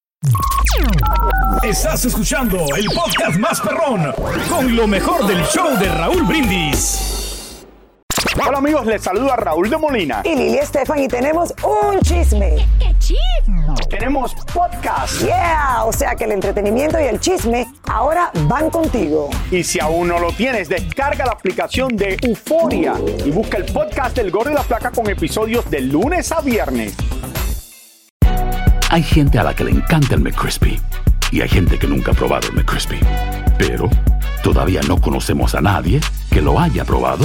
Estás 1.63 2.05
escuchando 2.05 2.67
el 2.77 2.87
podcast 2.87 3.39
más 3.39 3.61
perrón 3.61 4.13
con 4.49 4.77
lo 4.77 4.87
mejor 4.87 5.27
del 5.27 5.43
show 5.45 5.79
de 5.79 5.89
Raúl 5.89 6.23
Brindis. 6.25 7.20
Amigos, 8.61 8.85
les 8.85 9.01
saluda 9.01 9.37
Raúl 9.37 9.71
de 9.71 9.79
Molina. 9.79 10.21
Y 10.23 10.35
Lili 10.37 10.59
Estefan 10.59 10.99
y 10.99 11.09
tenemos 11.09 11.55
un 11.65 11.99
chisme. 12.01 12.57
¡Qué 12.79 12.95
chisme! 12.99 13.75
Tenemos 13.89 14.35
podcast. 14.53 15.23
Yeah, 15.23 15.85
o 15.87 15.93
sea 15.95 16.15
que 16.15 16.25
el 16.25 16.33
entretenimiento 16.33 17.01
y 17.01 17.05
el 17.05 17.19
chisme 17.21 17.67
ahora 17.91 18.31
van 18.49 18.69
contigo. 18.69 19.31
Y 19.51 19.65
si 19.65 19.81
aún 19.81 20.09
no 20.09 20.19
lo 20.19 20.31
tienes, 20.33 20.69
descarga 20.69 21.25
la 21.25 21.33
aplicación 21.33 21.97
de 21.97 22.19
Euforia 22.21 22.93
y 23.25 23.31
busca 23.31 23.57
el 23.57 23.65
podcast 23.65 24.15
del 24.15 24.31
Gordo 24.31 24.51
y 24.51 24.55
la 24.55 24.63
Placa 24.63 24.91
con 24.91 25.09
episodios 25.09 25.71
de 25.71 25.81
lunes 25.81 26.31
a 26.31 26.43
viernes. 26.43 26.95
Hay 28.91 29.03
gente 29.03 29.39
a 29.39 29.43
la 29.43 29.55
que 29.55 29.65
le 29.65 29.71
encanta 29.71 30.17
el 30.17 30.21
McCrispy 30.21 30.79
y 31.33 31.41
hay 31.41 31.49
gente 31.49 31.79
que 31.79 31.87
nunca 31.87 32.11
ha 32.11 32.15
probado 32.15 32.49
el 32.49 32.57
McCrispy. 32.57 33.01
Pero 33.57 33.89
todavía 34.43 34.83
no 34.87 35.01
conocemos 35.01 35.55
a 35.55 35.63
nadie 35.63 36.03
que 36.31 36.43
lo 36.43 36.61
haya 36.61 36.85
probado 36.85 37.25